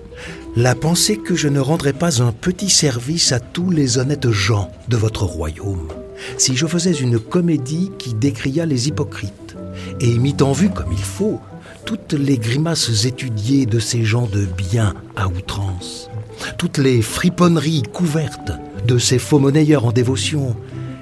la 0.56 0.74
pensée 0.74 1.16
que 1.16 1.34
je 1.34 1.48
ne 1.48 1.60
rendrais 1.60 1.92
pas 1.92 2.22
un 2.22 2.32
petit 2.32 2.70
service 2.70 3.32
à 3.32 3.40
tous 3.40 3.70
les 3.70 3.98
honnêtes 3.98 4.30
gens 4.30 4.70
de 4.88 4.96
votre 4.96 5.24
royaume 5.24 5.88
si 6.36 6.56
je 6.56 6.66
faisais 6.66 6.92
une 6.92 7.18
comédie 7.18 7.90
qui 7.98 8.14
décria 8.14 8.66
les 8.66 8.88
hypocrites 8.88 9.56
et 10.00 10.18
mit 10.18 10.36
en 10.40 10.52
vue 10.52 10.70
comme 10.70 10.92
il 10.92 10.98
faut 10.98 11.40
toutes 11.84 12.12
les 12.12 12.38
grimaces 12.38 13.04
étudiées 13.04 13.66
de 13.66 13.78
ces 13.78 14.04
gens 14.04 14.26
de 14.26 14.44
bien 14.44 14.94
à 15.16 15.28
outrance, 15.28 16.10
toutes 16.58 16.78
les 16.78 17.02
friponneries 17.02 17.82
couvertes 17.82 18.52
de 18.86 18.98
ces 18.98 19.18
faux 19.18 19.38
monnayeurs 19.38 19.86
en 19.86 19.92
dévotion 19.92 20.56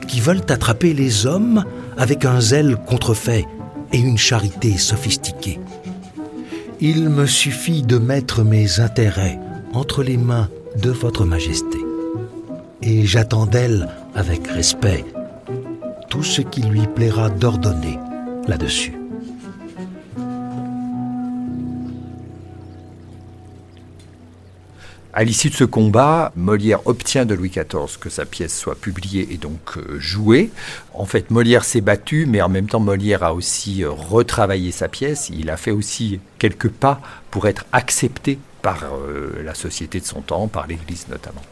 qui 0.07 0.21
veulent 0.21 0.45
attraper 0.49 0.95
les 0.95 1.27
hommes 1.27 1.65
avec 1.97 2.25
un 2.25 2.41
zèle 2.41 2.77
contrefait 2.87 3.45
et 3.93 3.99
une 3.99 4.19
charité 4.19 4.79
sophistiquée. 4.79 5.59
Il 6.81 7.09
me 7.09 7.27
suffit 7.27 7.83
de 7.83 7.99
mettre 7.99 8.45
mes 8.45 8.79
intérêts 8.79 9.41
entre 9.73 10.05
les 10.05 10.17
mains 10.17 10.49
de 10.81 10.91
votre 10.91 11.25
Majesté. 11.25 11.79
Et 12.83 13.05
j'attends 13.05 13.47
d'elle, 13.47 13.89
avec 14.15 14.47
respect, 14.47 15.05
tout 16.09 16.23
ce 16.23 16.41
qui 16.41 16.63
lui 16.63 16.87
plaira 16.87 17.31
d'ordonner 17.31 17.99
là-dessus. 18.47 18.95
À 25.19 25.25
l'issue 25.25 25.51
de 25.51 25.55
ce 25.57 25.65
combat, 25.65 26.31
Molière 26.37 26.87
obtient 26.87 27.27
de 27.27 27.35
Louis 27.35 27.49
XIV 27.49 27.99
que 27.99 28.09
sa 28.09 28.25
pièce 28.25 28.57
soit 28.57 28.77
publiée 28.77 29.27
et 29.33 29.37
donc 29.37 29.77
euh, 29.77 29.99
jouée. 29.99 30.49
En 30.95 31.07
fait, 31.07 31.33
Molière 31.33 31.65
s'est 31.65 31.81
battu, 31.81 32.25
mais 32.25 32.41
en 32.41 32.49
même 32.49 32.69
temps, 32.69 32.79
Molière 32.79 33.25
a 33.25 33.35
aussi 33.35 33.83
euh, 33.83 33.91
retravaillé 33.91 34.71
sa 34.71 34.87
pièce. 34.87 35.29
Il 35.35 35.51
a 35.51 35.57
fait 35.57 35.73
aussi 35.73 36.21
quelques 36.39 36.69
pas 36.69 37.01
pour 37.33 37.49
être 37.49 37.67
accepté 37.73 38.39
par 38.63 38.85
euh, 38.85 39.43
la 39.43 39.55
société 39.55 39.99
de 39.99 40.07
son 40.07 40.21
temps, 40.21 40.47
par 40.47 40.69
l'Église 40.69 41.09
notamment. 41.09 41.43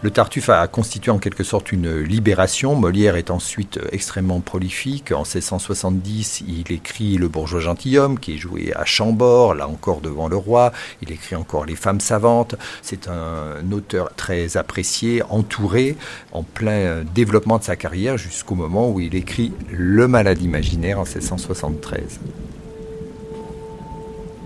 Le 0.00 0.12
Tartuffe 0.12 0.48
a 0.48 0.68
constitué 0.68 1.10
en 1.10 1.18
quelque 1.18 1.42
sorte 1.42 1.72
une 1.72 1.98
libération. 1.98 2.76
Molière 2.76 3.16
est 3.16 3.32
ensuite 3.32 3.80
extrêmement 3.90 4.38
prolifique. 4.38 5.10
En 5.10 5.24
1670, 5.24 6.44
il 6.46 6.70
écrit 6.72 7.16
Le 7.16 7.26
bourgeois 7.26 7.58
gentilhomme, 7.58 8.20
qui 8.20 8.34
est 8.34 8.38
joué 8.38 8.72
à 8.76 8.84
Chambord, 8.84 9.54
là 9.54 9.66
encore 9.66 10.00
devant 10.00 10.28
le 10.28 10.36
roi. 10.36 10.70
Il 11.02 11.10
écrit 11.10 11.34
encore 11.34 11.64
Les 11.64 11.74
femmes 11.74 11.98
savantes. 11.98 12.54
C'est 12.80 13.08
un 13.08 13.72
auteur 13.72 14.14
très 14.14 14.56
apprécié, 14.56 15.20
entouré, 15.30 15.96
en 16.30 16.44
plein 16.44 17.02
développement 17.02 17.58
de 17.58 17.64
sa 17.64 17.74
carrière, 17.74 18.18
jusqu'au 18.18 18.54
moment 18.54 18.88
où 18.92 19.00
il 19.00 19.16
écrit 19.16 19.52
Le 19.68 20.06
malade 20.06 20.40
imaginaire 20.40 21.00
en 21.00 21.04
1673. 21.04 22.20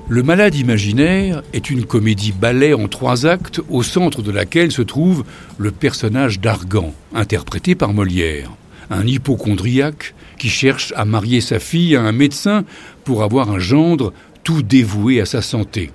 Le 0.08 0.22
Malade 0.22 0.56
imaginaire 0.56 1.42
est 1.52 1.70
une 1.70 1.84
comédie 1.84 2.32
ballet 2.32 2.74
en 2.74 2.88
trois 2.88 3.24
actes 3.24 3.60
au 3.70 3.82
centre 3.82 4.20
de 4.20 4.32
laquelle 4.32 4.72
se 4.72 4.82
trouve 4.82 5.24
le 5.58 5.70
personnage 5.70 6.40
d'Argan, 6.40 6.92
interprété 7.14 7.74
par 7.74 7.94
Molière, 7.94 8.50
un 8.90 9.06
hypochondriaque 9.06 10.14
qui 10.38 10.48
cherche 10.48 10.92
à 10.96 11.04
marier 11.04 11.40
sa 11.40 11.60
fille 11.60 11.94
à 11.94 12.02
un 12.02 12.12
médecin 12.12 12.64
pour 13.04 13.22
avoir 13.22 13.50
un 13.50 13.60
gendre 13.60 14.12
tout 14.42 14.62
dévoué 14.62 15.20
à 15.20 15.24
sa 15.24 15.40
santé. 15.40 15.92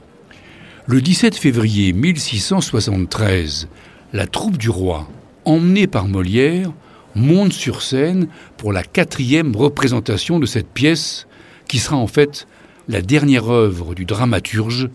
Le 0.86 1.02
17 1.02 1.36
février 1.36 1.91
1673, 1.91 3.67
la 4.13 4.26
troupe 4.26 4.58
du 4.58 4.70
roi, 4.70 5.10
emmenée 5.43 5.86
par 5.86 6.08
Molière, 6.08 6.72
monte 7.13 7.52
sur 7.52 7.82
scène 7.82 8.30
pour 8.56 8.72
la 8.72 8.84
quatrième 8.84 9.54
représentation 9.56 10.39
de 10.39 10.46
cette 10.46 10.70
pièce, 10.70 11.28
qui 11.67 11.78
sera 11.78 11.98
en 11.98 12.08
fait 12.08 12.48
la 12.88 13.02
dernière 13.02 13.50
œuvre 13.50 13.95
du 13.95 14.06
dramaturge, 14.06 14.89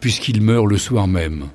puisqu'il 0.00 0.40
meurt 0.40 0.66
le 0.66 0.78
soir 0.78 1.08
même. 1.08 1.48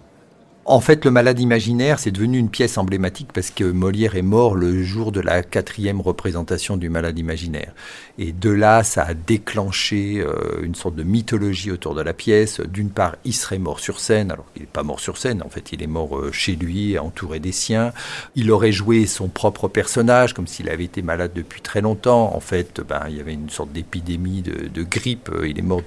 En 0.72 0.82
fait, 0.82 1.04
Le 1.04 1.10
Malade 1.10 1.40
imaginaire, 1.40 1.98
c'est 1.98 2.12
devenu 2.12 2.38
une 2.38 2.52
pièce 2.52 2.78
emblématique 2.78 3.34
parce 3.34 3.50
que 3.50 3.64
Molière 3.64 4.16
est 4.16 4.22
mort 4.22 4.54
le 4.54 4.84
jour 4.84 5.12
de 5.12 5.20
la 5.20 5.42
quatrième 5.42 6.00
représentation 6.00 6.78
du 6.78 6.90
Malade 6.90 7.18
imaginaire. 7.18 7.74
Et 8.20 8.34
de 8.34 8.52
là, 8.52 8.84
ça 8.84 9.02
a 9.02 9.16
déclenché 9.16 10.20
euh, 10.20 10.62
une 10.62 10.76
sorte 10.76 10.94
de 10.94 11.02
mythologie 11.02 11.72
autour 11.72 11.96
de 11.96 12.04
la 12.04 12.14
pièce. 12.14 12.60
D'une 12.60 12.92
part, 12.92 13.16
il 13.26 13.34
serait 13.34 13.58
mort 13.58 13.80
sur 13.80 14.00
scène, 14.00 14.30
alors 14.30 14.46
qu'il 14.54 14.62
n'est 14.62 14.68
pas 14.68 14.84
mort 14.84 15.00
sur 15.00 15.18
scène, 15.18 15.42
en 15.42 15.50
fait, 15.50 15.72
il 15.72 15.82
est 15.82 15.88
mort 15.88 16.16
euh, 16.16 16.32
chez 16.32 16.56
lui, 16.56 17.00
entouré 17.00 17.40
des 17.40 17.52
siens. 17.52 17.92
Il 18.36 18.52
aurait 18.52 18.72
joué 18.72 19.08
son 19.08 19.28
propre 19.28 19.70
personnage, 19.70 20.36
comme 20.36 20.46
s'il 20.46 20.70
avait 20.70 20.84
été 20.84 21.02
malade 21.02 21.32
depuis 21.34 21.62
très 21.62 21.82
longtemps. 21.82 22.36
En 22.36 22.42
fait, 22.42 22.80
ben, 22.88 23.06
il 23.10 23.18
y 23.18 23.20
avait 23.20 23.34
une 23.34 23.50
sorte 23.50 23.72
d'épidémie 23.72 24.44
de, 24.44 24.84
grippe. 24.84 25.32
Il 25.44 25.58
est 25.58 25.64
mort 25.64 25.82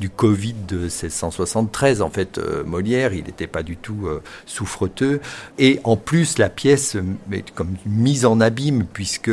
du, 0.00 0.08
Covid 0.08 0.54
de 0.68 0.78
1673. 0.78 2.00
En 2.00 2.08
fait, 2.08 2.38
euh, 2.38 2.64
Molière, 2.64 3.12
il 3.12 3.24
n'était 3.24 3.46
pas 3.46 3.62
du 3.62 3.76
tout 3.76 4.08
souffreteux. 4.46 5.20
Et 5.58 5.80
en 5.84 5.96
plus, 5.96 6.38
la 6.38 6.48
pièce 6.48 6.96
est 7.30 7.50
comme 7.52 7.74
mise 7.86 8.24
en 8.24 8.40
abîme, 8.40 8.86
puisque 8.92 9.30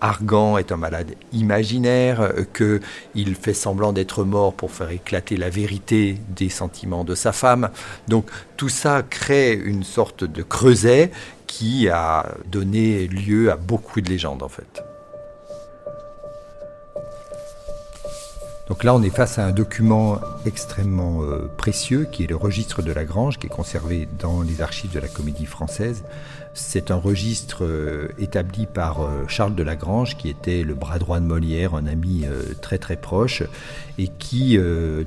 Argan 0.00 0.58
est 0.58 0.72
un 0.72 0.76
malade 0.76 1.14
imaginaire, 1.32 2.32
qu'il 2.54 3.34
fait 3.34 3.54
semblant 3.54 3.92
d'être 3.92 4.24
mort 4.24 4.54
pour 4.54 4.70
faire 4.70 4.90
éclater 4.90 5.36
la 5.36 5.50
vérité 5.50 6.18
des 6.36 6.48
sentiments 6.48 7.04
de 7.04 7.14
sa 7.14 7.32
femme. 7.32 7.70
Donc 8.08 8.26
tout 8.56 8.68
ça 8.68 9.02
crée 9.02 9.52
une 9.52 9.84
sorte 9.84 10.24
de 10.24 10.42
creuset 10.42 11.10
qui 11.46 11.88
a 11.88 12.26
donné 12.46 13.08
lieu 13.08 13.50
à 13.50 13.56
beaucoup 13.56 14.00
de 14.00 14.08
légendes 14.08 14.42
en 14.42 14.48
fait. 14.48 14.82
Donc 18.70 18.84
là, 18.84 18.94
on 18.94 19.02
est 19.02 19.10
face 19.10 19.36
à 19.40 19.44
un 19.44 19.50
document 19.50 20.20
extrêmement 20.46 21.24
euh, 21.24 21.50
précieux 21.56 22.04
qui 22.04 22.22
est 22.22 22.28
le 22.28 22.36
registre 22.36 22.82
de 22.82 22.92
Lagrange, 22.92 23.36
qui 23.36 23.48
est 23.48 23.50
conservé 23.50 24.08
dans 24.20 24.42
les 24.42 24.62
archives 24.62 24.92
de 24.92 25.00
la 25.00 25.08
Comédie 25.08 25.44
Française. 25.44 26.04
C'est 26.52 26.90
un 26.90 26.96
registre 26.96 27.64
euh, 27.64 28.08
établi 28.18 28.66
par 28.66 29.02
euh, 29.02 29.24
Charles 29.28 29.54
de 29.54 29.62
Lagrange, 29.62 30.16
qui 30.16 30.28
était 30.28 30.62
le 30.62 30.74
bras 30.74 30.98
droit 30.98 31.20
de 31.20 31.24
Molière, 31.24 31.74
un 31.74 31.86
ami 31.86 32.24
très 32.60 32.78
très 32.78 32.96
proche, 32.96 33.42
et 33.98 34.08
qui 34.08 34.58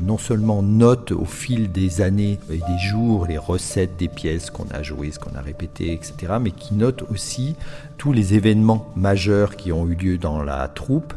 non 0.01 0.17
seulement 0.17 0.61
note 0.61 1.11
au 1.11 1.25
fil 1.25 1.71
des 1.71 2.01
années 2.01 2.39
et 2.49 2.57
des 2.57 2.79
jours 2.79 3.25
les 3.25 3.37
recettes 3.37 3.97
des 3.97 4.07
pièces 4.07 4.49
qu'on 4.49 4.67
a 4.71 4.83
jouées, 4.83 5.11
ce 5.11 5.19
qu'on 5.19 5.35
a 5.35 5.41
répété, 5.41 5.93
etc., 5.93 6.33
mais 6.39 6.51
qui 6.51 6.75
note 6.75 7.03
aussi 7.11 7.55
tous 7.97 8.13
les 8.13 8.35
événements 8.35 8.91
majeurs 8.95 9.55
qui 9.55 9.71
ont 9.71 9.87
eu 9.87 9.95
lieu 9.95 10.17
dans 10.17 10.43
la 10.43 10.67
troupe 10.67 11.13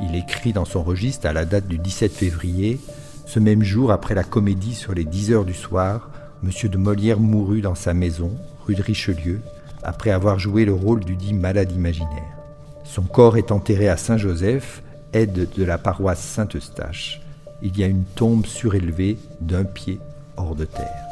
il 0.00 0.16
écrit 0.16 0.52
dans 0.52 0.64
son 0.64 0.82
registre 0.82 1.26
à 1.26 1.32
la 1.32 1.44
date 1.44 1.66
du 1.66 1.78
17 1.78 2.12
février, 2.12 2.80
ce 3.26 3.38
même 3.38 3.62
jour 3.62 3.92
après 3.92 4.14
la 4.14 4.24
comédie 4.24 4.74
sur 4.74 4.94
les 4.94 5.04
10 5.04 5.32
heures 5.32 5.44
du 5.44 5.54
soir, 5.54 6.10
M. 6.42 6.50
de 6.70 6.78
Molière 6.78 7.20
mourut 7.20 7.60
dans 7.60 7.74
sa 7.74 7.92
maison, 7.92 8.32
rue 8.66 8.74
de 8.74 8.82
Richelieu, 8.82 9.40
après 9.82 10.10
avoir 10.10 10.38
joué 10.38 10.64
le 10.64 10.74
rôle 10.74 11.00
du 11.00 11.16
dit 11.16 11.34
malade 11.34 11.72
imaginaire. 11.72 12.36
Son 12.84 13.02
corps 13.02 13.36
est 13.36 13.52
enterré 13.52 13.88
à 13.88 13.96
Saint-Joseph, 13.96 14.82
aide 15.12 15.48
de 15.56 15.64
la 15.64 15.78
paroisse 15.78 16.20
Saint-Eustache. 16.20 17.20
Il 17.62 17.78
y 17.78 17.84
a 17.84 17.86
une 17.86 18.04
tombe 18.04 18.46
surélevée 18.46 19.18
d'un 19.40 19.64
pied 19.64 20.00
hors 20.36 20.54
de 20.54 20.64
terre. 20.64 21.04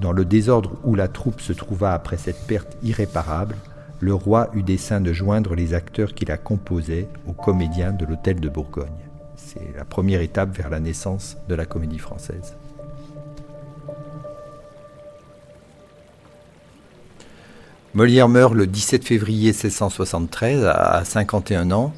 Dans 0.00 0.12
le 0.12 0.24
désordre 0.24 0.72
où 0.82 0.94
la 0.94 1.08
troupe 1.08 1.40
se 1.40 1.52
trouva 1.52 1.94
après 1.94 2.16
cette 2.16 2.46
perte 2.46 2.76
irréparable, 2.82 3.56
le 4.00 4.14
roi 4.14 4.50
eut 4.54 4.64
dessein 4.64 5.00
de 5.00 5.12
joindre 5.12 5.54
les 5.54 5.74
acteurs 5.74 6.14
qui 6.14 6.24
la 6.24 6.36
composaient 6.36 7.06
aux 7.28 7.32
comédiens 7.32 7.92
de 7.92 8.04
l'Hôtel 8.04 8.40
de 8.40 8.48
Bourgogne. 8.48 8.88
C'est 9.36 9.76
la 9.76 9.84
première 9.84 10.22
étape 10.22 10.56
vers 10.56 10.70
la 10.70 10.80
naissance 10.80 11.36
de 11.48 11.54
la 11.54 11.66
comédie 11.66 11.98
française. 11.98 12.56
Molière 17.94 18.30
meurt 18.30 18.54
le 18.54 18.66
17 18.66 19.04
février 19.04 19.50
1673 19.50 20.64
à 20.64 21.04
51 21.04 21.72
ans. 21.72 21.92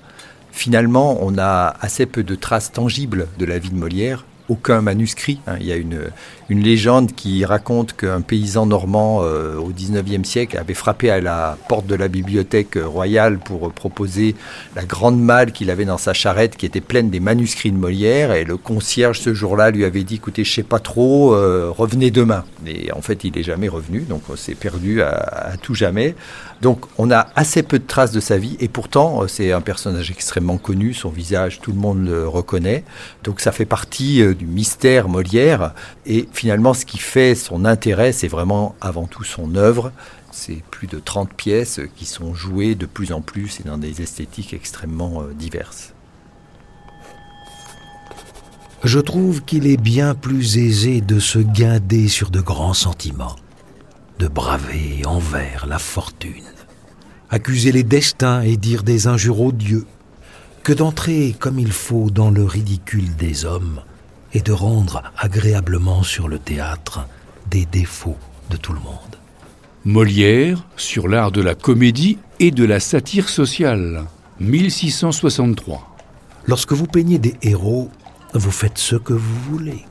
Finalement, 0.51 1.19
on 1.21 1.39
a 1.39 1.73
assez 1.81 2.07
peu 2.07 2.25
de 2.25 2.35
traces 2.35 2.73
tangibles 2.73 3.29
de 3.39 3.45
la 3.45 3.61
vie 3.61 3.71
de 3.71 3.77
Molière, 3.77 4.25
aucun 4.49 4.81
manuscrit. 4.81 5.39
Hein. 5.47 5.57
Il 5.61 5.67
y 5.67 5.73
a 5.73 5.77
une, 5.77 6.11
une 6.49 6.61
légende 6.61 7.13
qui 7.13 7.45
raconte 7.45 7.95
qu'un 7.95 8.21
paysan 8.21 8.67
normand 8.67 9.21
euh, 9.23 9.57
au 9.57 9.69
XIXe 9.69 10.29
siècle 10.29 10.59
avait 10.59 10.75
frappé 10.75 11.11
à 11.11 11.21
la 11.21 11.57
porte 11.69 11.87
de 11.87 11.95
la 11.95 12.09
bibliothèque 12.09 12.79
royale 12.83 13.39
pour 13.39 13.73
proposer 13.73 14.35
la 14.77 14.85
grande 14.85 15.21
malle 15.21 15.53
qu'il 15.53 15.71
avait 15.71 15.85
dans 15.85 15.99
sa 15.99 16.13
charrette 16.13 16.57
qui 16.57 16.67
était 16.67 16.81
pleine 16.81 17.11
des 17.11 17.21
manuscrits 17.21 17.73
de 17.73 17.77
Molière. 17.77 18.33
Et 18.33 18.45
le 18.45 18.57
concierge 18.57 19.21
ce 19.21 19.33
jour-là 19.33 19.71
lui 19.71 19.85
avait 19.85 20.05
dit 20.05 20.17
écoutez 20.17 20.45
je 20.45 20.53
sais 20.53 20.63
pas 20.63 20.81
trop 20.81 21.35
euh, 21.35 21.71
revenez 21.71 22.11
demain. 22.11 22.45
Et 22.67 22.93
en 22.93 23.01
fait 23.01 23.25
il 23.25 23.39
est 23.39 23.43
jamais 23.43 23.69
revenu 23.69 24.01
donc 24.01 24.23
on 24.29 24.37
s'est 24.37 24.55
perdu 24.55 25.03
à, 25.03 25.11
à, 25.11 25.57
tout 25.57 25.75
jamais. 25.75 26.15
Donc 26.61 26.85
on 26.99 27.11
a 27.11 27.29
assez 27.37 27.63
peu 27.63 27.79
de 27.79 27.87
traces 27.87 28.13
de 28.13 28.21
sa 28.21 28.37
vie. 28.37 28.57
Et 28.61 28.69
pourtant 28.69 29.23
euh, 29.23 29.29
c'est 29.29 29.53
un 29.53 29.63
personnage 29.63 30.11
extrêmement 30.11 30.59
connu. 30.59 30.93
Son 30.93 31.09
visage 31.09 31.61
tout 31.61 31.73
le 31.73 31.79
monde 31.79 32.05
le 32.05 32.29
reconnaît. 32.29 32.85
Donc 33.23 33.41
ça 33.41 33.51
fait 33.51 33.65
partie 33.65 34.23
du 34.35 34.47
mystère 34.47 35.09
Molière. 35.09 35.73
Et 36.07 36.29
finalement, 36.35 36.75
ce 36.75 36.85
qui 36.85 36.99
fait 36.99 37.35
son 37.35 37.65
intérêt, 37.65 38.13
c'est 38.13 38.29
vraiment 38.29 38.75
avant 38.81 39.07
tout 39.07 39.25
son 39.25 39.55
œuvre. 39.55 39.93
C'est 40.31 40.63
plus 40.71 40.87
de 40.87 40.99
30 40.99 41.33
pièces 41.33 41.81
qui 41.97 42.05
sont 42.05 42.35
jouées 42.35 42.75
de 42.75 42.87
plus 42.87 43.13
en 43.13 43.21
plus 43.21 43.61
et 43.61 43.63
dans 43.63 43.79
des 43.79 44.03
esthétiques 44.03 44.53
extrêmement 44.53 45.23
euh, 45.23 45.33
diverses. 45.33 45.95
Je 48.83 48.99
trouve 48.99 49.43
qu'il 49.45 49.67
est 49.67 49.81
bien 49.81 50.15
plus 50.15 50.59
aisé 50.59 51.01
de 51.01 51.19
se 51.19 51.39
guinder 51.39 52.09
sur 52.09 52.31
de 52.31 52.41
grands 52.41 52.75
sentiments, 52.75 53.37
de 54.19 54.29
braver 54.29 55.07
envers 55.07 55.67
la 55.67 55.79
fortune, 55.79 56.45
accuser 57.31 57.73
les 57.73 57.85
destins 57.85 58.43
et 58.43 58.59
dire 58.59 58.83
des 58.83 59.07
injures 59.07 59.41
aux 59.41 59.53
dieux, 59.53 59.87
que 60.63 60.75
d'entrer 60.75 61.35
comme 61.39 61.59
il 61.59 61.73
faut 61.73 62.11
dans 62.11 62.31
le 62.31 62.45
ridicule 62.45 63.17
des 63.17 63.47
hommes 63.47 63.81
et 64.35 64.41
de 64.41 64.53
rendre 64.53 65.03
agréablement 65.17 66.03
sur 66.03 66.29
le 66.29 66.39
théâtre 66.39 67.07
des 67.51 67.65
défauts 67.67 68.19
de 68.51 68.57
tout 68.57 68.73
le 68.73 68.81
monde. 68.81 69.17
Molière 69.85 70.67
sur 70.77 71.09
l'art 71.09 71.31
de 71.31 71.41
la 71.41 71.55
comédie 71.55 72.19
et 72.41 72.51
de 72.51 72.65
la 72.65 72.81
satire 72.81 73.29
sociale, 73.29 74.05
1663. 74.41 75.97
Lorsque 76.47 76.73
vous 76.73 76.87
peignez 76.87 77.19
des 77.19 77.35
héros, 77.43 77.91
vous 78.35 78.51
faites 78.51 78.79
ce 78.79 78.97
que 78.97 79.13
vous 79.13 79.41
voulez. 79.51 79.85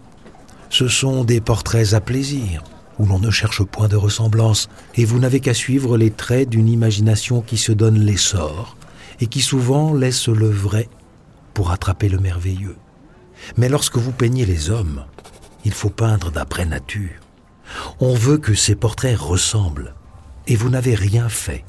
Ce 0.70 0.88
sont 0.88 1.24
des 1.24 1.40
portraits 1.40 1.94
à 1.94 2.02
plaisir, 2.02 2.64
où 3.00 3.06
l'on 3.06 3.20
ne 3.20 3.32
cherche 3.32 3.64
point 3.64 3.88
de 3.88 3.96
ressemblance, 3.96 4.68
et 4.96 5.06
vous 5.06 5.20
n'avez 5.20 5.40
qu'à 5.40 5.54
suivre 5.54 5.98
les 5.98 6.12
traits 6.12 6.50
d'une 6.50 6.68
imagination 6.68 7.42
qui 7.42 7.58
se 7.58 7.72
donne 7.72 8.00
l'essor, 8.00 8.76
et 9.22 9.28
qui 9.28 9.42
souvent 9.42 9.94
laisse 9.94 10.28
le 10.28 10.50
vrai 10.50 10.90
pour 11.54 11.72
attraper 11.72 12.10
le 12.10 12.18
merveilleux. 12.18 12.76
Mais 13.58 13.70
lorsque 13.70 13.98
vous 13.98 14.12
peignez 14.12 14.46
les 14.46 14.70
hommes, 14.70 15.06
il 15.66 15.74
faut 15.74 15.90
peindre 15.90 16.32
d'après 16.32 16.66
nature. 16.66 17.22
On 18.00 18.14
veut 18.14 18.38
que 18.38 18.54
ces 18.54 18.76
portraits 18.76 19.18
ressemblent, 19.18 19.96
et 20.48 20.56
vous 20.56 20.70
n'avez 20.70 20.96
rien 20.96 21.30
fait 21.30 21.64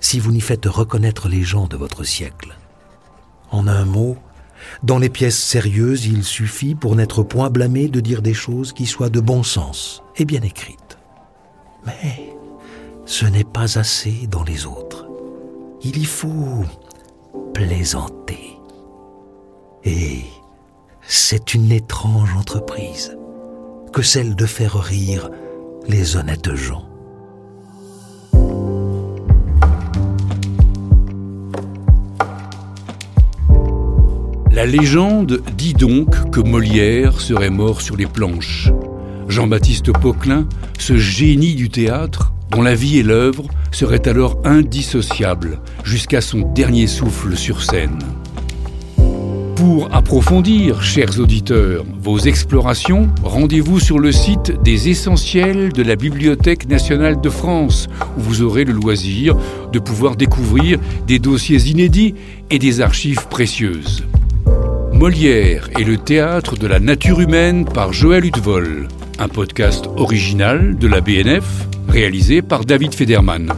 si 0.00 0.20
vous 0.20 0.32
n'y 0.32 0.40
faites 0.40 0.66
reconnaître 0.66 1.28
les 1.28 1.42
gens 1.42 1.66
de 1.66 1.76
votre 1.76 2.04
siècle. 2.04 2.56
En 3.50 3.66
un 3.66 3.84
mot, 3.84 4.16
dans 4.82 4.98
les 4.98 5.08
pièces 5.08 5.38
sérieuses, 5.38 6.06
il 6.06 6.24
suffit, 6.24 6.74
pour 6.74 6.96
n'être 6.96 7.22
point 7.22 7.50
blâmé, 7.50 7.88
de 7.88 8.00
dire 8.00 8.22
des 8.22 8.34
choses 8.34 8.72
qui 8.72 8.86
soient 8.86 9.10
de 9.10 9.20
bon 9.20 9.42
sens 9.42 10.02
et 10.16 10.24
bien 10.24 10.42
écrites. 10.42 10.98
Mais 11.86 12.34
ce 13.04 13.24
n'est 13.26 13.44
pas 13.44 13.78
assez 13.78 14.26
dans 14.28 14.42
les 14.42 14.66
autres. 14.66 15.06
Il 15.82 15.98
y 15.98 16.04
faut 16.04 16.64
plaisanter. 17.54 18.58
Et 19.84 20.22
c'est 21.08 21.54
une 21.54 21.70
étrange 21.70 22.34
entreprise 22.36 23.16
que 23.92 24.02
celle 24.02 24.34
de 24.34 24.44
faire 24.44 24.78
rire 24.78 25.30
les 25.88 26.16
honnêtes 26.16 26.54
gens. 26.54 26.84
La 34.50 34.66
légende 34.66 35.42
dit 35.56 35.74
donc 35.74 36.30
que 36.30 36.40
Molière 36.40 37.20
serait 37.20 37.50
mort 37.50 37.82
sur 37.82 37.96
les 37.96 38.06
planches. 38.06 38.70
Jean-Baptiste 39.28 39.92
Poquelin, 39.92 40.48
ce 40.78 40.96
génie 40.96 41.54
du 41.54 41.68
théâtre, 41.68 42.32
dont 42.50 42.62
la 42.62 42.74
vie 42.74 42.98
et 42.98 43.02
l'œuvre 43.02 43.44
seraient 43.70 44.08
alors 44.08 44.40
indissociables 44.44 45.60
jusqu'à 45.84 46.20
son 46.20 46.40
dernier 46.52 46.86
souffle 46.86 47.36
sur 47.36 47.62
scène. 47.62 47.98
Pour 49.56 49.88
approfondir, 49.94 50.82
chers 50.82 51.18
auditeurs, 51.18 51.86
vos 51.98 52.18
explorations, 52.18 53.08
rendez-vous 53.24 53.80
sur 53.80 53.98
le 53.98 54.12
site 54.12 54.52
des 54.62 54.90
essentiels 54.90 55.72
de 55.72 55.82
la 55.82 55.96
Bibliothèque 55.96 56.68
nationale 56.68 57.22
de 57.22 57.30
France, 57.30 57.88
où 58.18 58.20
vous 58.20 58.42
aurez 58.42 58.64
le 58.64 58.74
loisir 58.74 59.34
de 59.72 59.78
pouvoir 59.78 60.16
découvrir 60.16 60.78
des 61.06 61.18
dossiers 61.18 61.70
inédits 61.70 62.14
et 62.50 62.58
des 62.58 62.82
archives 62.82 63.28
précieuses. 63.28 64.04
Molière 64.92 65.70
et 65.78 65.84
le 65.84 65.96
théâtre 65.96 66.58
de 66.58 66.66
la 66.66 66.78
nature 66.78 67.20
humaine 67.20 67.64
par 67.64 67.94
Joël 67.94 68.26
Hutvol, 68.26 68.88
un 69.18 69.28
podcast 69.28 69.86
original 69.96 70.76
de 70.76 70.86
la 70.86 71.00
BNF 71.00 71.66
réalisé 71.88 72.42
par 72.42 72.66
David 72.66 72.94
Federman. 72.94 73.54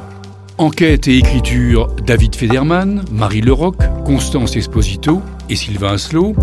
Enquête 0.59 1.09
et 1.09 1.19
écriture 1.19 1.89
David 2.07 2.37
Federman, 2.37 3.05
Marie 3.11 3.41
Leroc, 3.41 3.77
Constance 4.05 4.57
Esposito 4.57 5.23
et 5.49 5.57
Sylvain 5.57 5.95
Aslo. 5.95 6.35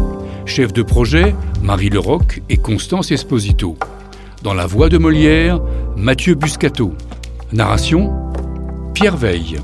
Chef 0.46 0.74
de 0.74 0.84
projet 0.84 1.36
Marie 1.62 1.90
Leroc 1.90 2.42
et 2.50 2.58
Constance 2.58 3.12
Esposito. 3.12 3.78
Dans 4.44 4.54
la 4.54 4.66
voix 4.66 4.90
de 4.90 4.98
Molière, 4.98 5.60
Mathieu 5.98 6.36
Buscato. 6.36 6.94
Narration 7.52 8.14
Pierre 8.94 9.18
Veille. 9.18 9.58